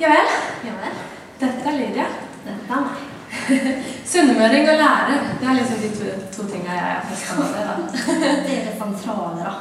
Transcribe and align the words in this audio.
Ja 0.00 0.08
vel. 0.08 0.28
Ja 0.66 0.72
vel. 0.82 1.00
Dette 1.40 1.68
er 1.68 1.78
Lydia. 1.78 2.06
Dette 2.44 2.76
er 2.76 2.84
meg. 2.86 3.08
Sunnmøring 4.12 4.68
og 4.70 4.78
lærer. 4.82 5.20
Det 5.40 5.48
er 5.48 5.58
liksom 5.58 5.78
de 5.82 5.90
to, 5.98 6.04
to 6.36 6.48
tingene 6.48 6.76
jeg 6.76 6.84
har 6.84 7.06
festa 7.10 7.36
med 7.38 7.48
det, 7.54 7.62
da. 7.68 7.74
Det 8.46 8.54
er 8.58 8.64
det 8.68 8.74
sentrale, 8.78 9.44
da. 9.44 9.52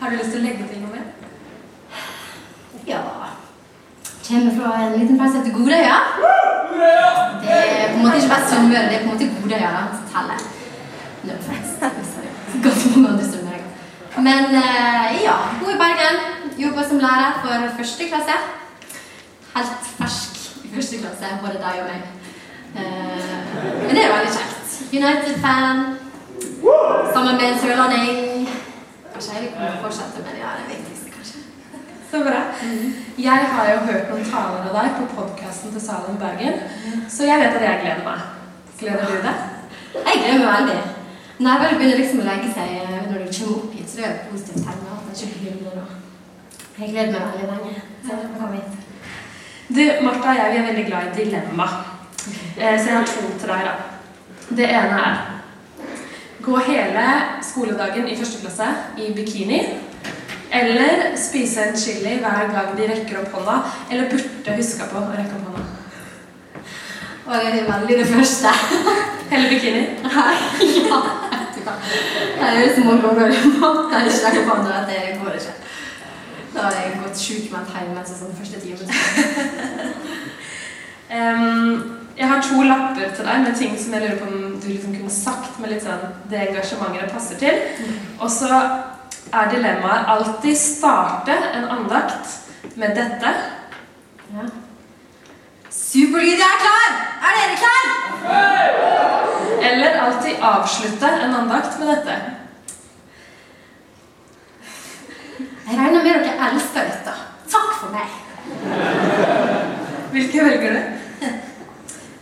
Har 0.00 0.10
du 0.10 0.16
lyst 0.16 0.32
til 0.32 0.40
å 0.40 0.44
legge 0.44 0.68
til 0.68 0.80
noe 0.84 0.94
mer? 0.94 1.08
Ja 2.88 3.00
Kommer 4.30 4.54
fra 4.56 4.70
en 4.84 4.92
liten 4.94 5.16
plass 5.18 5.32
som 5.34 5.42
heter 5.42 5.56
Godøya. 5.58 5.96
Det 7.42 7.56
er 7.56 7.88
på 7.90 7.96
en 7.98 8.04
måte 8.04 8.20
ikke 8.20 8.30
bare 8.30 8.48
Sunnmøre, 8.50 8.84
det 8.86 8.96
er 8.96 9.02
på 9.02 9.08
en 9.08 9.12
måte 9.12 9.30
Godøya 9.42 9.72
som 9.96 10.04
teller. 10.12 10.44
No 11.24 11.34
offense. 11.34 11.90
Godt 12.64 12.84
mange 12.94 13.08
andre 13.08 13.26
sunnmøringer. 13.32 13.70
Men 14.26 14.54
eh, 14.60 15.18
ja, 15.24 15.36
bor 15.60 15.74
i 15.74 15.80
Bergen. 15.82 16.22
Jobber 16.62 16.86
som 16.88 17.02
lærer 17.02 17.40
for 17.42 17.76
første 17.80 18.08
klasse. 18.12 18.38
Helt 19.54 19.88
fersk 19.98 20.64
i 20.64 20.72
første 20.74 21.00
klasse, 21.02 21.30
både 21.44 21.62
deg 21.64 21.82
og 21.82 21.88
meg. 21.90 22.02
Uh, 22.76 23.40
men 23.86 23.94
det 23.96 24.02
er 24.04 24.12
veldig 24.14 24.34
kjekt. 24.36 24.76
United-fan. 25.00 25.80
Sammen 27.14 27.36
med 27.36 27.46
en 27.48 27.58
sørlanding. 27.62 28.48
Kanskje 29.12 29.34
jeg 29.34 29.42
vil 29.42 29.80
fortsette, 29.82 30.22
ja, 30.26 30.32
det 30.32 30.44
er 30.46 30.54
det 30.60 30.76
viktigste, 30.76 31.10
kanskje. 31.16 31.38
Så 32.10 32.22
bra. 32.26 32.40
Jeg 33.18 33.48
har 33.54 33.72
jo 33.72 33.80
hørt 33.88 34.10
noen 34.10 34.24
taler 34.32 34.68
av 34.68 34.76
deg 34.78 34.94
på 35.00 35.08
podkasten 35.16 35.74
til 35.74 35.82
Salem 35.84 36.16
Bergen, 36.22 36.62
så 37.08 37.26
jeg 37.28 37.42
vet 37.42 37.58
at 37.58 37.66
jeg 37.66 37.82
gleder 37.82 38.06
meg. 38.06 38.22
Gleder 38.80 39.10
du 39.10 39.18
deg? 39.26 39.44
Jeg 39.94 40.22
gleder 40.22 40.44
meg 40.44 40.54
veldig. 40.58 40.80
Nervene 41.40 41.78
begynner 41.78 42.00
liksom 42.00 42.20
å 42.20 42.28
legge 42.28 42.52
seg 42.52 42.72
eh, 42.76 42.96
når 43.08 43.22
du 43.24 43.28
kommer 43.32 43.58
opp 43.58 43.76
hit, 43.76 43.88
så 43.88 44.00
det 44.00 44.08
er 44.08 44.18
positivt 44.30 44.64
tegn. 44.66 44.82
at 44.92 45.20
det 45.20 45.28
begynner 45.34 45.76
nå. 45.80 45.84
Jeg 46.78 46.92
gleder 46.94 47.12
meg 47.14 47.28
veldig 47.28 47.50
lenge. 47.52 47.82
Så 48.04 48.12
jeg 48.12 48.24
får 48.24 48.40
komme 48.40 48.60
hit. 48.60 48.89
Du, 49.70 49.82
Martha 50.02 50.32
og 50.32 50.38
jeg 50.38 50.52
vi 50.52 50.58
er 50.58 50.64
veldig 50.66 50.86
glad 50.88 51.10
i 51.10 51.24
dilemma. 51.24 51.66
Eh, 52.58 52.78
Så 52.80 52.88
jeg 52.88 52.96
har 52.96 53.04
to 53.06 53.20
til 53.38 53.48
deg, 53.48 53.68
da. 53.68 53.74
Det 54.50 54.66
ene 54.66 54.96
er 55.06 55.20
gå 56.42 56.56
hele 56.66 57.04
skoledagen 57.42 58.08
i 58.08 58.16
første 58.18 58.40
klasse 58.42 58.66
i 58.98 59.12
bikini. 59.14 59.60
Eller 60.52 61.14
spise 61.16 61.68
en 61.68 61.76
chili 61.78 62.16
hver 62.18 62.50
gang 62.50 62.72
de 62.78 62.88
rekker 62.90 63.20
opp 63.20 63.32
hånda. 63.38 63.60
Eller 63.90 64.10
burde 64.10 64.56
huske 64.58 64.90
på 64.90 64.98
å 65.04 65.14
rekke 65.14 65.38
opp 65.38 65.46
hånda. 65.46 65.62
Og 67.26 67.34
det 67.36 67.62
er 67.62 67.70
veldig 67.70 67.98
det 68.02 68.10
første. 68.10 68.54
Hele 69.30 69.48
bikini. 69.54 69.86
ja, 70.10 71.00
du 71.54 71.60
hva. 71.62 71.76
Det 72.40 72.50
er 72.50 72.60
jo 72.64 72.74
små 72.80 72.98
ganger 73.06 73.30
jeg 73.30 73.46
måtte 73.54 74.02
ikke 74.02 74.26
rekke 74.26 74.46
opp 74.50 74.70
at 74.74 74.90
det 74.90 75.02
går 75.22 75.38
ikke. 75.38 75.59
Da 76.60 76.68
har 76.68 76.74
jeg 76.76 76.98
gått 77.00 77.20
sjukmeldt 77.22 77.70
hjemme 77.72 78.02
etter 78.02 78.16
sånn 78.18 78.34
første 78.36 78.58
time. 78.60 78.84
um, 81.08 82.00
jeg 82.20 82.28
har 82.28 82.42
to 82.44 82.64
lapper 82.68 83.14
til 83.16 83.24
deg 83.24 83.44
med 83.46 83.54
ting 83.56 83.76
som 83.80 83.94
jeg 83.96 84.02
lurer 84.02 84.18
på 84.20 84.26
om 84.28 84.58
du 84.60 84.66
liksom 84.68 84.92
kunne 84.92 85.12
sagt 85.14 85.56
med 85.62 85.72
litt 85.72 85.86
sånn 85.86 86.02
det 86.28 86.42
engasjementet 86.50 87.06
det 87.06 87.14
passer 87.14 87.40
til. 87.40 87.56
Og 88.20 88.28
så 88.34 88.50
er 89.30 89.52
dilemmaet 89.54 90.10
alltid 90.14 90.58
starte 90.60 91.38
en 91.54 91.64
andakt 91.78 92.26
med 92.76 92.92
dette. 92.98 93.32
Ja. 94.34 94.44
Superlyd, 95.70 96.36
jeg 96.36 96.44
er 96.44 96.60
klar! 96.66 96.90
Er 97.24 97.32
dere 97.38 97.56
klar? 97.62 97.84
Eller 99.70 99.98
alltid 100.04 100.44
avslutte 100.44 101.08
en 101.24 101.34
andakt 101.40 101.80
med 101.80 101.88
dette. 101.94 102.20
Jeg 105.70 105.78
regner 105.78 106.02
med 106.02 106.24
dere 106.26 106.48
elsker 106.50 106.88
dette. 106.88 107.12
Takk 107.52 107.70
for 107.78 107.90
meg. 107.94 108.08
Hvilke 110.10 110.38
velger 110.48 110.70
du? 110.74 110.80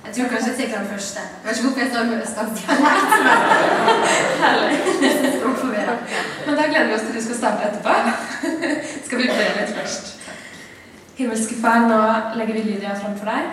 Jeg 0.09 0.11
tror 0.17 0.29
kanskje 0.33 0.53
jeg 0.53 0.69
tar 0.69 0.83
den 0.83 0.91
første. 0.91 1.21
Jeg 1.21 1.45
vet 1.47 1.57
ikke 1.57 1.67
hvorfor 1.67 1.81
jeg 1.81 1.91
står 1.93 2.05
med 2.11 2.23
østlandsdialekt. 2.27 3.11
Men 6.47 6.55
da 6.61 6.65
gleder 6.69 6.89
vi 6.91 6.95
oss 6.99 7.07
til 7.07 7.17
du 7.17 7.23
skal 7.25 7.39
starte 7.41 7.71
etterpå. 7.71 7.93
Skal 9.07 9.19
vi 9.23 9.31
be 9.33 9.49
litt 9.57 9.73
først. 9.81 10.05
Himmelske 11.19 11.57
Far, 11.63 11.81
nå 11.89 12.01
legger 12.41 12.55
vi 12.59 12.67
Lydia 12.69 12.93
fram 13.01 13.17
for 13.17 13.27
deg. 13.33 13.45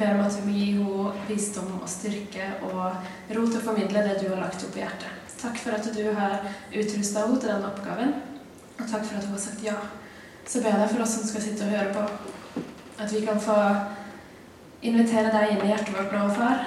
Ber 0.00 0.18
om 0.18 0.24
at 0.26 0.36
du 0.36 0.42
må 0.44 0.52
gi 0.54 0.68
henne 0.76 1.12
visdom 1.30 1.70
og 1.80 1.88
styrke 1.88 2.44
og 2.68 2.80
ro 2.84 3.42
til 3.46 3.58
å 3.58 3.64
formidle 3.64 4.04
det 4.04 4.20
du 4.20 4.28
har 4.28 4.44
lagt 4.44 4.60
opp 4.68 4.76
i 4.76 4.84
hjertet. 4.84 5.12
Takk 5.40 5.56
for 5.64 5.72
at 5.78 5.86
du 5.96 6.04
har 6.18 6.44
utrusta 6.76 7.24
henne 7.24 7.40
til 7.40 7.48
denne 7.48 7.72
oppgaven, 7.72 8.12
og 8.82 8.90
takk 8.90 9.06
for 9.06 9.18
at 9.18 9.24
hun 9.24 9.36
har 9.36 9.42
sagt 9.42 9.64
ja. 9.64 9.78
Så 10.46 10.62
ber 10.62 10.72
jeg 10.72 10.82
deg 10.82 10.92
for 10.92 11.04
oss 11.04 11.16
som 11.16 11.26
skal 11.28 11.44
sitte 11.44 11.66
og 11.66 11.74
høre 11.74 11.92
på, 11.94 12.04
at 13.00 13.12
vi 13.14 13.24
kan 13.26 13.40
få 13.40 13.56
invitere 14.82 15.32
deg 15.34 15.54
inn 15.54 15.64
i 15.64 15.70
hjertet 15.70 15.94
vårt 15.94 16.14
nå, 16.16 16.26
far. 16.34 16.64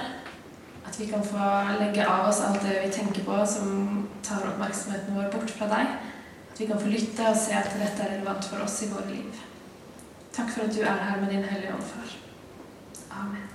At 0.86 0.98
vi 1.00 1.08
kan 1.10 1.24
få 1.26 1.48
legge 1.80 2.06
av 2.06 2.28
oss 2.28 2.42
alt 2.46 2.62
det 2.62 2.76
vi 2.84 2.92
tenker 2.94 3.26
på 3.26 3.40
som 3.50 4.04
tar 4.22 4.46
oppmerksomheten 4.52 5.16
vår 5.18 5.32
bort 5.34 5.50
fra 5.50 5.68
deg. 5.72 5.96
At 6.52 6.60
vi 6.62 6.68
kan 6.70 6.80
få 6.80 6.92
lytte 6.92 7.26
og 7.30 7.40
se 7.40 7.56
at 7.58 7.74
dette 7.74 8.04
er 8.04 8.14
relevant 8.14 8.46
for 8.46 8.62
oss 8.62 8.78
i 8.86 8.92
våre 8.92 9.10
liv. 9.10 9.42
Takk 10.34 10.54
for 10.54 10.68
at 10.68 10.74
du 10.74 10.82
er 10.82 11.02
her 11.08 11.20
med 11.20 11.34
din 11.34 11.44
Hellige 11.46 11.74
Ånd, 11.74 11.90
far. 11.90 12.16
Amen. 13.20 13.53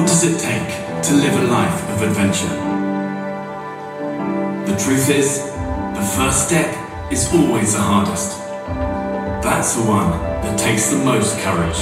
What 0.00 0.08
does 0.08 0.24
it 0.24 0.40
take 0.40 1.02
to 1.02 1.12
live 1.12 1.34
a 1.34 1.46
life 1.52 1.90
of 1.90 2.00
adventure? 2.00 2.48
The 4.64 4.74
truth 4.82 5.10
is, 5.10 5.44
the 5.92 6.12
first 6.16 6.48
step 6.48 6.72
is 7.12 7.30
always 7.34 7.74
the 7.74 7.82
hardest. 7.82 8.38
That's 9.44 9.74
the 9.74 9.82
one 9.82 10.10
that 10.40 10.58
takes 10.58 10.88
the 10.88 10.96
most 11.04 11.38
courage. 11.40 11.80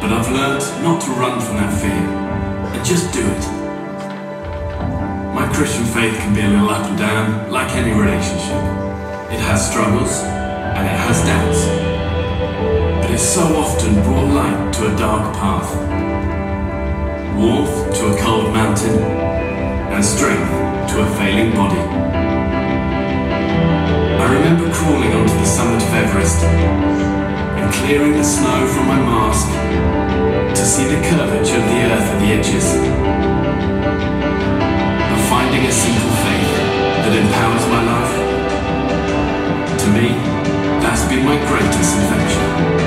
But 0.00 0.12
I've 0.12 0.30
learned 0.30 0.62
not 0.84 1.02
to 1.02 1.10
run 1.18 1.40
from 1.40 1.56
that 1.56 1.74
fear 1.82 1.90
and 1.90 2.84
just 2.86 3.12
do 3.12 3.26
it. 3.26 3.44
My 5.34 5.50
Christian 5.52 5.84
faith 5.84 6.14
can 6.14 6.32
be 6.32 6.42
a 6.42 6.48
little 6.48 6.70
up 6.70 6.86
and 6.86 6.96
down, 6.96 7.50
like 7.50 7.72
any 7.72 7.90
relationship. 7.90 8.62
It 9.34 9.40
has 9.50 9.68
struggles 9.68 10.22
and 10.22 10.86
it 10.86 10.98
has 11.06 11.24
doubts. 11.26 13.02
But 13.02 13.10
it's 13.10 13.28
so 13.28 13.42
often 13.56 13.94
brought 14.04 14.32
light 14.32 14.72
to 14.74 14.94
a 14.94 14.96
dark 14.96 15.34
path 15.34 16.07
warmth 17.38 17.94
to 17.94 18.10
a 18.10 18.18
cold 18.18 18.52
mountain, 18.52 18.98
and 19.94 20.04
strength 20.04 20.50
to 20.90 21.02
a 21.02 21.06
failing 21.16 21.52
body. 21.54 21.78
I 24.18 24.26
remember 24.34 24.66
crawling 24.74 25.12
onto 25.12 25.34
the 25.34 25.46
summit 25.46 25.80
of 25.80 25.94
Everest 25.94 26.42
and 26.42 27.72
clearing 27.74 28.14
the 28.14 28.24
snow 28.24 28.66
from 28.66 28.88
my 28.88 28.98
mask 28.98 29.46
to 30.58 30.64
see 30.66 30.84
the 30.84 31.00
curvature 31.06 31.58
of 31.62 31.66
the 31.70 31.78
earth 31.86 32.10
at 32.10 32.18
the 32.18 32.30
edges. 32.34 32.66
But 35.06 35.20
finding 35.30 35.62
a 35.64 35.70
simple 35.70 36.10
faith 36.26 36.52
that 37.06 37.14
empowers 37.22 37.66
my 37.70 37.82
life, 37.94 38.14
to 39.78 39.86
me, 39.94 40.08
that's 40.82 41.06
been 41.08 41.24
my 41.24 41.38
greatest 41.46 41.94
adventure. 41.98 42.77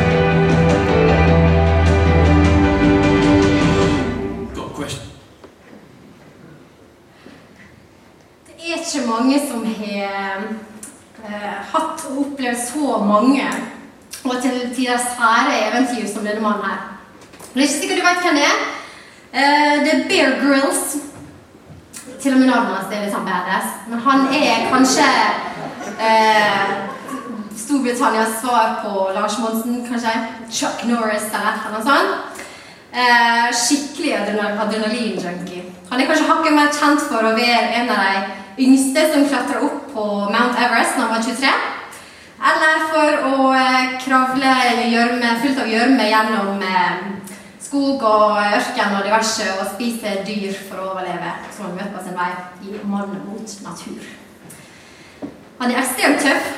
Ikke 8.92 9.08
mange 9.08 9.40
som 9.48 9.64
har 9.66 10.42
eh, 11.24 11.60
hatt 11.74 12.04
og 12.10 12.18
opplevd 12.26 12.60
så 12.60 12.98
mange 13.08 13.46
og 14.24 14.42
til 14.42 14.58
tider 14.76 15.00
sære 15.02 15.54
eventyr 15.68 16.08
som 16.14 16.26
denne 16.26 16.42
mannen 16.44 16.66
her. 16.66 16.82
Det 17.54 17.62
er 17.62 17.68
ikke 17.68 17.74
sikkert 17.80 18.02
du 18.02 18.06
vet 18.06 18.26
hvem 18.26 18.36
det 18.38 18.44
er. 18.50 18.60
Eh, 19.34 19.76
det 19.86 19.94
er 19.94 20.04
Bear 20.10 20.36
Grills. 20.42 20.98
Til 22.22 22.34
og 22.34 22.40
med 22.40 22.48
navnet 22.48 22.76
hans 22.76 22.94
er 22.94 23.06
litt 23.06 23.16
sånn 23.16 23.26
badass. 23.26 23.72
Men 23.90 24.04
han 24.06 24.28
er 24.36 24.68
kanskje 24.70 25.08
eh, 26.06 26.76
Storbritannias 27.64 28.38
svar 28.44 28.78
på 28.84 29.08
Lars 29.16 29.40
Monsen, 29.42 29.82
kanskje. 29.88 30.14
Chuck 30.52 30.84
Norris 30.86 31.32
eller 31.32 31.64
noe 31.72 31.82
sånt. 31.88 32.44
Eh, 32.92 33.48
skikkelig 33.56 34.14
adrenal 34.20 34.60
adrenalin-junkie. 34.68 35.64
Han 35.90 36.00
er 36.00 36.12
kanskje 36.12 36.30
hakket 36.30 36.60
mer 36.60 36.72
kjent 36.76 37.08
for 37.08 37.26
å 37.26 37.34
være 37.40 37.74
en 37.80 37.90
av 37.90 38.06
de 38.06 38.41
yngste 38.66 39.08
som 39.14 39.28
klatra 39.30 39.62
opp 39.66 39.94
på 39.94 40.08
Mount 40.34 40.60
Everest 40.60 40.98
da 40.98 41.08
han 41.08 41.16
var 41.16 41.24
23. 41.26 41.54
Eller 42.52 42.86
for 42.90 43.26
å 43.30 43.50
eh, 43.54 43.98
kravle 44.02 44.54
gjørme, 44.90 45.36
fullt 45.44 45.62
av 45.62 45.70
gjørme 45.70 46.08
gjennom 46.10 46.64
eh, 46.66 47.04
skog 47.62 48.02
og 48.04 48.40
ørken 48.42 48.98
og 48.98 49.06
diverse 49.06 49.46
og 49.60 49.68
spise 49.76 50.18
dyr 50.28 50.56
for 50.58 50.82
å 50.82 50.88
overleve, 50.96 51.36
som 51.54 51.70
han 51.70 51.78
møter 51.78 51.94
på 51.96 52.02
sin 52.04 52.18
vei 52.18 52.32
i 52.68 52.82
Mann 52.90 53.14
mot 53.28 53.54
natur. 53.68 54.10
Han 55.62 55.70
er 55.72 55.84
ekstremt 55.84 56.26
tøff, 56.26 56.50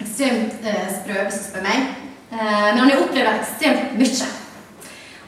ekstremt 0.00 0.66
eh, 0.66 0.88
sprø, 0.98 1.22
hvis 1.28 1.40
meg, 1.62 1.94
eh, 2.32 2.40
men 2.40 2.82
han 2.82 2.90
har 2.90 3.04
opplevd 3.04 3.32
ekstremt 3.36 3.94
mye. 4.00 4.32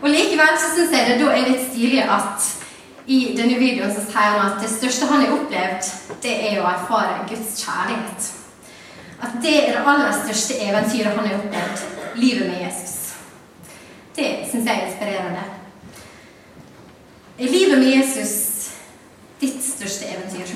Og 0.03 0.11
likevel 0.13 0.59
så 0.59 0.75
syns 0.75 0.95
jeg 0.95 1.07
det 1.09 1.21
da 1.23 1.31
er 1.35 1.47
litt 1.47 1.65
stilig 1.71 2.03
at 2.05 2.51
i 3.09 3.19
denne 3.37 3.57
videoen 3.57 3.93
så 3.95 4.03
sier 4.05 4.35
han 4.37 4.51
at 4.51 4.59
det 4.61 4.69
største 4.69 5.07
han 5.09 5.23
har 5.25 5.31
opplevd, 5.33 5.87
det 6.21 6.35
er 6.51 6.59
å 6.61 6.67
erfare 6.69 7.25
Guds 7.31 7.55
kjærlighet. 7.63 8.27
At 9.25 9.39
det 9.43 9.55
er 9.63 9.79
det 9.79 9.85
aller 9.89 10.13
største 10.15 10.59
eventyret 10.61 11.17
han 11.17 11.25
har 11.27 11.39
opplevd, 11.39 11.87
livet 12.21 12.51
med 12.51 12.61
Jesus. 12.67 12.97
Det 14.19 14.29
syns 14.51 14.69
jeg 14.69 14.75
er 14.75 14.91
inspirerende. 14.91 15.47
Er 17.39 17.55
livet 17.55 17.79
med 17.79 17.89
Jesus 17.95 18.35
ditt 19.41 19.63
største 19.65 20.11
eventyr? 20.13 20.53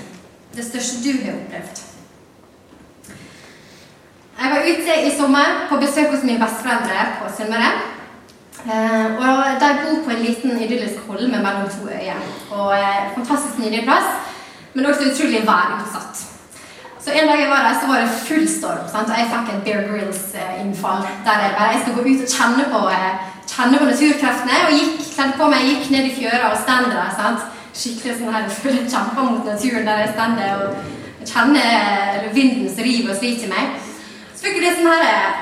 Det 0.52 0.66
største 0.66 1.00
du 1.06 1.25
har 1.25 1.38
opplevd? 1.38 1.82
Jeg 4.43 4.50
var 4.52 4.69
ute 4.69 5.00
i 5.06 5.16
sommer 5.16 5.66
på 5.70 5.81
besøk 5.81 6.12
hos 6.12 6.25
mine 6.26 6.43
besteforeldre 6.43 7.08
på 7.20 7.32
Sunnmøre. 7.37 7.91
Eh, 8.66 9.06
og 9.22 9.60
De 9.62 9.68
bor 9.82 10.04
på 10.04 10.10
en 10.10 10.24
liten 10.26 10.50
idyllisk 10.64 10.98
holme 11.08 11.38
mellom 11.44 11.68
to 11.74 11.88
øyer. 11.88 12.20
Og 12.50 12.68
eh, 12.78 13.10
Fantastisk 13.16 13.58
nydelig 13.58 13.84
plass, 13.84 14.08
men 14.74 14.86
også 14.86 15.02
utrolig 15.10 15.42
værutsatt. 15.52 16.14
Så 17.04 17.10
En 17.10 17.28
dag 17.28 17.40
jeg 17.40 17.50
var 17.50 17.62
der, 17.66 17.74
så 17.80 17.86
var 17.86 18.00
det 18.00 18.18
full 18.28 18.48
storm. 18.48 18.84
Sant? 18.92 19.10
og 19.10 19.18
Jeg 19.18 19.30
fikk 19.32 19.48
et 19.54 19.64
Bear 19.64 19.82
Grills-innfall. 19.88 21.02
Der 21.26 21.42
jeg 21.44 21.54
bare 21.58 21.72
jeg 21.72 21.80
skulle 21.80 21.96
gå 21.98 22.02
ut 22.10 22.24
og 22.26 22.34
kjenne 22.36 22.64
på, 22.74 22.80
eh, 22.98 23.12
kjenne 23.54 23.78
på 23.78 23.90
naturkreftene. 23.92 24.56
Og 24.66 24.72
gikk, 24.78 24.96
kledde 25.14 25.38
på 25.40 25.48
meg, 25.52 25.68
gikk 25.70 25.90
ned 25.90 26.04
i 26.10 26.16
fjøra 26.18 26.46
og 26.52 26.58
stender 26.64 26.94
der. 26.98 27.10
sant? 27.20 27.40
Skikkelig 27.80 28.14
sånn 28.18 28.34
her, 28.34 28.44
kjemper 28.94 29.22
mot 29.30 29.44
naturen 29.52 29.86
der 29.88 30.02
jeg 30.02 30.14
stender 30.14 30.50
og 30.62 30.70
kjenner 31.32 32.28
vinden 32.36 32.68
som 32.74 32.84
river 32.84 33.10
og 33.12 33.18
sliter 33.18 33.48
meg. 33.48 33.66
Fikk 34.42 34.56
jeg 34.58 34.62
det 34.64 34.70
sånn 34.74 34.88
her, 34.90 35.34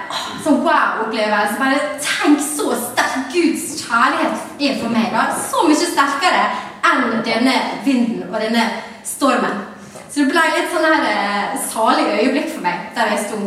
sånn 0.44 0.58
wow-opplevelse. 0.60 1.56
Bare 1.56 1.78
tenk 2.04 2.42
så 2.44 2.74
sterk 2.76 3.30
Guds 3.32 3.78
kjærlighet 3.80 4.60
er 4.66 4.76
for 4.82 4.92
meg. 4.92 5.08
da. 5.14 5.30
Så 5.40 5.62
mye 5.64 5.88
sterkere 5.88 6.42
enn 6.90 7.22
denne 7.24 7.54
vinden 7.86 8.26
og 8.28 8.36
denne 8.42 8.66
stormen. 9.08 9.62
Så 10.10 10.20
det 10.20 10.28
ble 10.34 10.42
litt 10.52 10.68
sånn 10.74 10.84
her 10.84 11.06
eh, 11.08 11.56
salig 11.70 12.10
øyeblikk 12.12 12.50
for 12.52 12.66
meg 12.66 12.90
der 12.96 13.14
jeg 13.14 13.24
sto. 13.24 13.40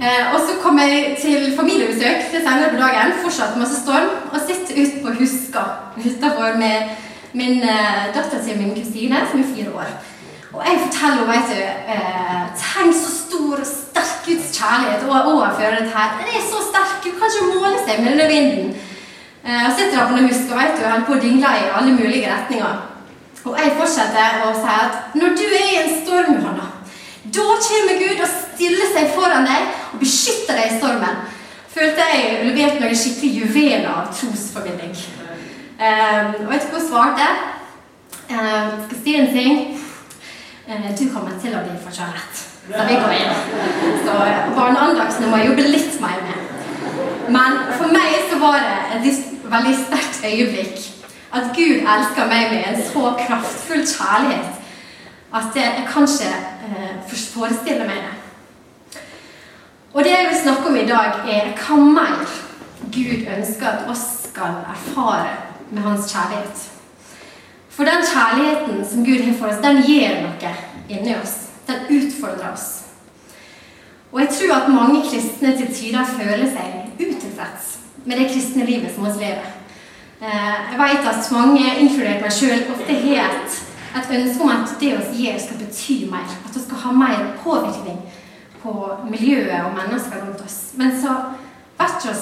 Eh, 0.00 0.32
og 0.32 0.38
så 0.46 0.56
kom 0.62 0.80
jeg 0.80 1.18
til 1.20 1.50
familiebesøk 1.58 2.30
til 2.32 2.40
senere 2.40 2.72
på 2.72 2.80
dagen. 2.80 3.18
Fortsatt 3.20 3.58
masse 3.60 3.82
storm. 3.82 4.08
Og 4.30 4.40
sitter 4.40 4.78
ute 4.80 5.02
på 5.04 5.18
Huska 5.20 5.66
utafor 6.00 6.56
med 6.56 6.94
min 7.36 7.60
eh, 7.60 8.08
datter 8.16 8.40
til 8.40 8.56
min 8.56 8.72
kusine, 8.78 9.20
som 9.28 9.44
er 9.44 9.52
fire 9.52 9.76
år. 9.82 9.92
Og 10.52 10.62
jeg 10.66 10.78
forteller 10.84 11.16
henne, 11.16 11.32
vet 11.32 11.50
du 11.50 11.58
eh, 11.94 12.44
Tenk 12.58 12.94
så 12.98 13.10
stor 13.14 13.60
og 13.62 13.68
sterk 13.68 14.16
Guds 14.26 14.48
kjærlighet 14.56 15.04
og 15.06 15.28
overføre 15.32 15.76
dette 15.78 15.92
her. 15.94 16.16
Den 16.18 16.32
er 16.36 16.46
så 16.46 16.62
sterk. 16.70 16.96
Du 17.04 17.10
kan 17.18 17.30
ikke 17.30 17.50
måle 17.54 17.76
seg 17.84 18.00
med 18.02 18.10
denne 18.12 18.26
vinden. 18.32 18.72
Eh, 19.44 19.62
og 19.66 19.72
sitter 19.76 19.96
der 19.96 20.08
på 20.08 20.16
noen 20.16 20.28
husker, 20.28 20.58
vet 20.58 20.74
du, 20.76 20.84
holder 20.84 21.06
på 21.06 21.16
å 21.16 21.22
dingle 21.22 21.52
i 21.56 21.70
alle 21.78 21.94
mulige 21.94 22.32
retninger. 22.32 22.80
Og 23.44 23.56
jeg 23.56 23.76
fortsetter 23.78 24.42
å 24.44 24.50
si 24.58 24.72
at 24.74 25.14
når 25.16 25.36
du 25.38 25.46
er 25.46 25.68
i 25.68 25.78
en 25.80 25.94
storm, 26.02 26.34
Johanna, 26.36 26.66
da 27.36 27.46
kommer 27.66 28.00
Gud 28.00 28.20
og 28.24 28.32
stiller 28.32 28.90
seg 28.94 29.14
foran 29.14 29.46
deg 29.48 29.70
og 29.92 30.02
beskytter 30.02 30.58
deg 30.58 30.66
i 30.66 30.78
stormen. 30.80 31.22
Følte 31.70 32.08
jeg 32.10 32.40
leverte 32.48 32.82
noen 32.82 32.98
skikkelig 32.98 33.44
juveler 33.44 33.86
av 33.88 34.10
trosformidling. 34.12 34.96
Um, 35.80 36.34
og 36.42 36.50
vet 36.50 36.66
du 36.66 36.74
hva 36.74 36.80
hun 36.80 36.88
svarte? 36.88 37.28
Um, 38.30 38.74
skal 38.88 38.98
si 39.04 39.14
en 39.16 39.30
ting? 39.32 39.62
Uh, 40.70 40.86
du 40.94 41.08
kommer 41.10 41.34
til 41.42 41.56
å 41.56 41.64
bli 41.66 41.74
forkjølet 41.82 42.46
da 42.70 42.84
vi 42.86 42.98
går 43.00 43.16
inn. 43.16 43.32
Så 44.04 44.14
barneandagsene 44.54 45.30
må 45.30 45.40
jeg 45.40 45.50
jobbe 45.50 45.66
litt 45.66 45.96
mer 45.98 46.20
med. 46.22 46.38
Men 47.34 47.58
for 47.74 47.90
meg 47.90 48.14
så 48.30 48.38
var 48.38 48.60
det 48.62 49.00
et 49.00 49.24
veldig 49.50 49.74
sterkt 49.80 50.22
øyeblikk 50.28 50.86
at 51.34 51.50
Gud 51.56 51.82
elsker 51.82 52.30
meg 52.30 52.54
med 52.54 52.68
en 52.68 52.80
så 52.86 53.12
kraftfull 53.18 53.82
kjærlighet 53.82 54.56
at 55.40 55.58
jeg 55.58 55.84
kan 55.90 56.06
ikke 56.06 56.30
uh, 56.70 57.18
forestille 57.34 57.86
meg 57.90 58.02
det. 58.06 59.02
Og 59.92 60.04
det 60.06 60.14
jeg 60.14 60.26
vil 60.30 60.42
snakke 60.42 60.70
om 60.70 60.76
i 60.78 60.86
dag, 60.86 61.22
er 61.26 61.50
hva 61.58 61.76
mer 61.82 62.26
Gud 62.94 63.26
ønsker 63.26 63.66
at 63.66 63.88
oss 63.90 64.04
skal 64.28 64.62
erfare 64.70 65.32
med 65.70 65.82
hans 65.82 66.12
kjærlighet. 66.12 66.68
For 67.80 67.88
den 67.88 68.02
kjærligheten 68.04 68.90
som 68.90 69.04
Gud 69.04 69.20
har 69.24 69.36
for 69.38 69.48
oss, 69.48 69.60
den 69.64 69.78
gjør 69.88 70.16
noe 70.20 70.48
inni 70.92 71.14
oss. 71.16 71.30
Den 71.64 71.86
utfordrer 71.96 72.50
oss. 72.52 72.66
Og 74.12 74.20
jeg 74.20 74.28
tror 74.34 74.52
at 74.56 74.68
mange 74.68 75.00
kristne 75.06 75.54
til 75.56 75.70
tider 75.72 76.10
føler 76.18 76.44
seg 76.52 76.90
utilfreds 76.98 77.70
med 78.04 78.20
det 78.20 78.26
kristne 78.34 78.66
livet 78.68 78.92
som 78.92 79.06
vi 79.06 79.14
lever. 79.22 79.48
Eh, 80.20 80.58
jeg 80.74 80.82
vet 80.82 81.08
at 81.14 81.32
mange, 81.32 81.72
inkludert 81.86 82.20
meg 82.26 82.36
sjøl, 82.36 82.66
ofte 82.74 82.98
har 83.06 83.32
et, 83.38 83.56
et, 84.02 84.12
ønske 84.18 84.44
om 84.44 84.52
at 84.58 84.76
det 84.84 84.92
vi 84.98 85.24
gjør, 85.24 85.40
skal 85.46 85.64
bety 85.64 85.98
mer. 86.12 86.36
At 86.44 86.60
vi 86.60 86.66
skal 86.66 86.84
ha 86.84 86.94
mer 87.00 87.26
påvirkning 87.40 88.04
på 88.60 88.76
miljøet 89.08 89.56
og 89.64 89.72
mennesker 89.80 90.20
rundt 90.26 90.44
oss. 90.44 90.60
Men 90.76 90.92
så 91.00 91.16
vet 91.80 92.04
vi 92.04 92.20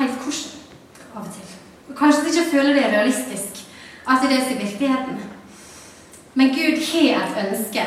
helt 0.00 0.18
hvordan 0.24 1.14
av 1.14 1.24
og 1.26 1.32
til. 1.36 1.56
Kanskje 1.92 2.24
vi 2.24 2.36
ikke 2.38 2.50
føler 2.56 2.72
det 2.80 2.92
realistisk 2.96 3.57
at 4.08 4.22
det 4.22 4.40
som 4.42 4.52
er 4.52 4.62
virkeligheten. 4.64 5.18
Men 6.34 6.48
Gud 6.48 6.76
har 6.92 7.26
et 7.26 7.48
ønske 7.48 7.84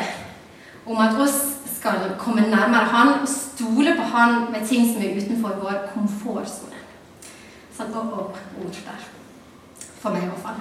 om 0.86 0.98
at 0.98 1.18
oss 1.20 1.38
skal 1.76 2.14
komme 2.18 2.40
nærmere 2.40 2.84
Han 2.84 3.08
og 3.08 3.28
stole 3.28 3.94
på 3.96 4.02
Han 4.02 4.52
med 4.52 4.66
ting 4.68 4.92
som 4.92 5.02
er 5.02 5.16
utenfor 5.16 5.48
vår 5.62 5.78
komfortsone. 5.94 6.78
Satt 7.76 7.96
opp 7.96 8.12
ord 8.12 8.78
der. 8.86 9.08
For 10.02 10.10
meg, 10.10 10.22
i 10.22 10.26
hvert 10.26 10.44
fall. 10.44 10.60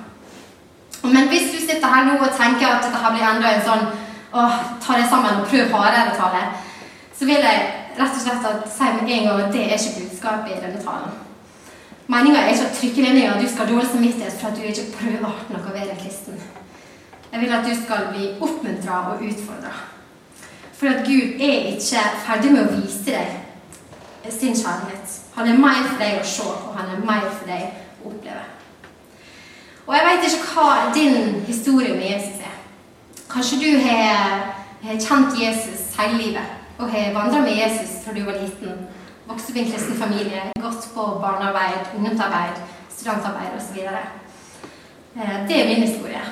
Men 1.14 1.28
hvis 1.28 1.52
du 1.52 1.58
sitter 1.60 1.88
her 1.88 2.06
nå 2.06 2.18
og 2.18 2.36
tenker 2.38 2.68
at 2.68 2.86
dette 2.86 3.12
blir 3.14 3.26
enda 3.26 3.52
en 3.52 3.66
sånn 3.66 3.88
åh, 4.34 4.58
ta 4.84 4.98
det 4.98 5.10
sammen 5.10 5.42
og 5.42 5.48
prøv 5.50 5.74
hardere 5.74 6.16
tale, 6.16 6.44
så 7.18 7.26
vil 7.26 7.44
jeg 7.44 7.66
rett 7.98 8.16
og 8.16 8.22
slett 8.22 8.70
si 8.78 8.94
med 8.96 9.10
en 9.10 9.28
gang 9.28 9.42
at 9.42 9.54
det 9.54 9.66
er 9.66 9.76
ikke 9.78 9.98
budskapet 10.00 10.56
i 10.56 10.62
denne 10.62 10.84
talen. 10.86 11.31
Meninga 12.12 12.42
er 12.42 12.52
ikke 12.52 12.68
å 12.68 12.74
trykke 12.76 13.04
deg 13.06 13.14
ned 13.16 13.30
og 13.32 13.40
du 13.40 13.48
skal 13.48 13.64
ha 13.64 13.70
dårlig 13.70 13.88
samvittighet 13.88 14.34
for 14.40 14.50
at 14.50 14.58
du 14.58 14.66
ikke 14.68 14.90
prøver 14.98 15.22
hardt 15.24 15.54
nok 15.54 15.70
å 15.70 15.76
være 15.78 15.96
kristen. 16.02 16.42
Jeg 17.32 17.40
vil 17.40 17.54
at 17.56 17.68
du 17.68 17.72
skal 17.78 18.10
bli 18.12 18.26
oppmuntra 18.44 18.98
og 19.14 19.24
utfordra. 19.24 19.72
For 20.76 20.92
at 20.92 21.06
Gud 21.08 21.40
er 21.40 21.70
ikke 21.72 22.04
ferdig 22.26 22.52
med 22.52 22.66
å 22.66 22.82
vise 22.82 23.16
deg 23.16 24.32
sin 24.34 24.58
kjærlighet. 24.58 25.16
Han 25.38 25.48
er 25.54 25.62
mer 25.64 25.86
for 25.86 26.02
deg 26.02 26.20
å 26.20 26.28
se, 26.28 26.48
og 26.50 26.76
han 26.76 26.92
er 26.92 27.06
mer 27.06 27.30
for 27.30 27.48
deg 27.48 28.04
å 28.04 28.12
oppleve. 28.12 28.44
Og 29.88 29.96
jeg 29.96 30.08
veit 30.10 30.28
ikke 30.28 30.50
hva 30.52 30.68
din 30.96 31.40
historie 31.48 31.96
med 31.96 32.10
Jesus 32.10 32.44
er. 32.44 32.58
Kanskje 33.32 33.62
du 33.62 33.70
har, 33.86 34.52
har 34.84 35.00
kjent 35.08 35.40
Jesus 35.40 35.88
hele 35.96 36.20
livet 36.20 36.58
og 36.82 36.92
har 36.92 37.14
vandra 37.16 37.46
med 37.46 37.56
Jesus 37.56 38.02
fra 38.04 38.14
du 38.14 38.26
var 38.28 38.42
liten. 38.42 38.84
Vokst 39.32 39.50
opp 39.50 39.56
i 39.56 39.60
en 39.60 39.72
kristen 39.72 39.96
familie, 39.96 40.42
gått 40.60 40.88
på 40.94 41.04
barnearbeid, 41.22 41.94
ungdomsarbeid, 41.96 42.58
studentarbeid 42.92 43.54
osv. 43.56 43.78
Eh, 45.16 45.38
det 45.48 45.60
er 45.62 45.68
min 45.68 45.86
historie. 45.88 46.24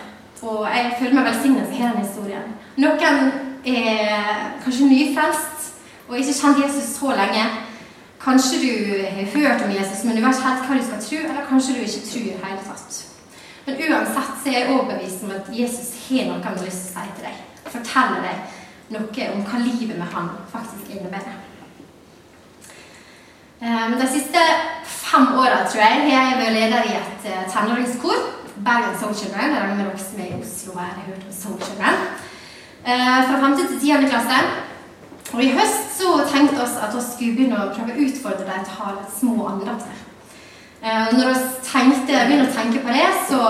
Og 0.41 0.67
jeg 0.67 0.95
føler 0.99 1.15
meg 1.15 1.29
velsignet 1.29 1.67
som 1.67 1.77
hele 1.77 1.93
den 1.93 2.03
historien. 2.03 2.49
Noen 2.75 3.31
er 3.63 4.49
kanskje 4.65 4.89
nyfrelst 4.89 5.69
og 6.09 6.17
ikke 6.19 6.35
kjent 6.41 6.59
Jesus 6.65 6.89
så 6.97 7.15
lenge. 7.15 7.45
Kanskje 8.19 8.59
du 8.65 8.73
har 9.15 9.31
hørt 9.35 9.63
om 9.67 9.71
Jesus, 9.77 10.03
men 10.03 10.17
du 10.17 10.25
vet 10.25 10.35
ikke 10.35 10.49
helt 10.49 10.65
hva 10.67 10.79
du 10.79 10.87
skal 10.89 11.03
tro, 11.05 11.19
eller 11.29 11.47
kanskje 11.49 11.75
du 11.77 11.83
ikke 11.85 12.05
tror 12.09 12.25
i 12.25 12.33
det 12.33 12.41
hele 12.43 12.65
tatt. 12.67 12.97
Men 13.65 13.83
uansett 13.85 14.33
så 14.41 14.51
er 14.51 14.57
jeg 14.57 14.73
overbevist 14.73 15.23
om 15.23 15.37
at 15.37 15.53
Jesus 15.61 15.93
har 16.09 16.27
noe 16.27 16.43
han 16.43 16.59
har 16.59 16.67
lyst 16.67 16.89
til 16.89 16.99
å 16.99 17.05
si 17.05 17.15
til 17.15 17.29
deg. 17.29 17.43
Fortelle 17.77 18.25
deg 18.27 18.59
noe 18.97 19.29
om 19.37 19.47
hva 19.47 19.63
livet 19.63 19.95
med 19.95 20.11
han 20.17 20.35
faktisk 20.51 20.91
innebærer. 20.97 21.48
Ehm, 23.61 23.99
de 23.99 24.07
siste 24.07 24.39
fem 24.83 25.33
åra 25.35 25.65
tror 25.67 25.81
jeg, 25.83 25.95
har 26.11 26.29
jeg 26.29 26.39
vært 26.39 26.55
leder 26.55 26.85
i 26.87 26.95
et 26.95 27.25
eh, 27.27 27.47
tenåringskor. 27.51 28.21
Bergen 28.63 28.95
Soul 28.99 29.15
Children. 29.15 29.51
Det 29.51 29.59
er 29.59 29.73
med 29.75 29.85
dere 29.85 29.99
som 29.99 30.21
er 30.23 30.29
i 30.31 30.39
Oslo 30.39 30.75
og 30.75 30.79
har 30.79 31.07
hørt 31.07 31.25
om 31.27 31.33
Soul 31.35 31.57
Children. 31.65 31.97
Ehm, 32.85 33.25
fra 33.27 33.41
5. 33.41 33.57
til 33.57 33.79
10. 33.79 34.07
klasse. 34.13 34.39
Og 35.33 35.43
i 35.43 35.51
høst 35.57 35.91
så 35.97 36.13
tenkte 36.31 36.55
vi 36.55 36.61
at 36.85 36.95
vi 36.95 37.03
skulle 37.09 37.35
begynne 37.35 37.59
å 37.59 37.73
prøve 37.75 37.97
å 37.97 38.05
utfordre 38.05 38.47
dem 38.47 38.63
til 38.63 38.77
å 38.77 38.85
ha 38.85 38.95
litt 38.95 39.11
små 39.19 39.35
andakter. 39.51 39.99
Eh, 40.79 41.11
når 41.19 41.35
vi 41.35 41.99
begynner 42.07 42.47
å 42.47 42.55
tenke 42.55 42.79
på 42.85 42.95
det, 42.95 43.05
så 43.27 43.43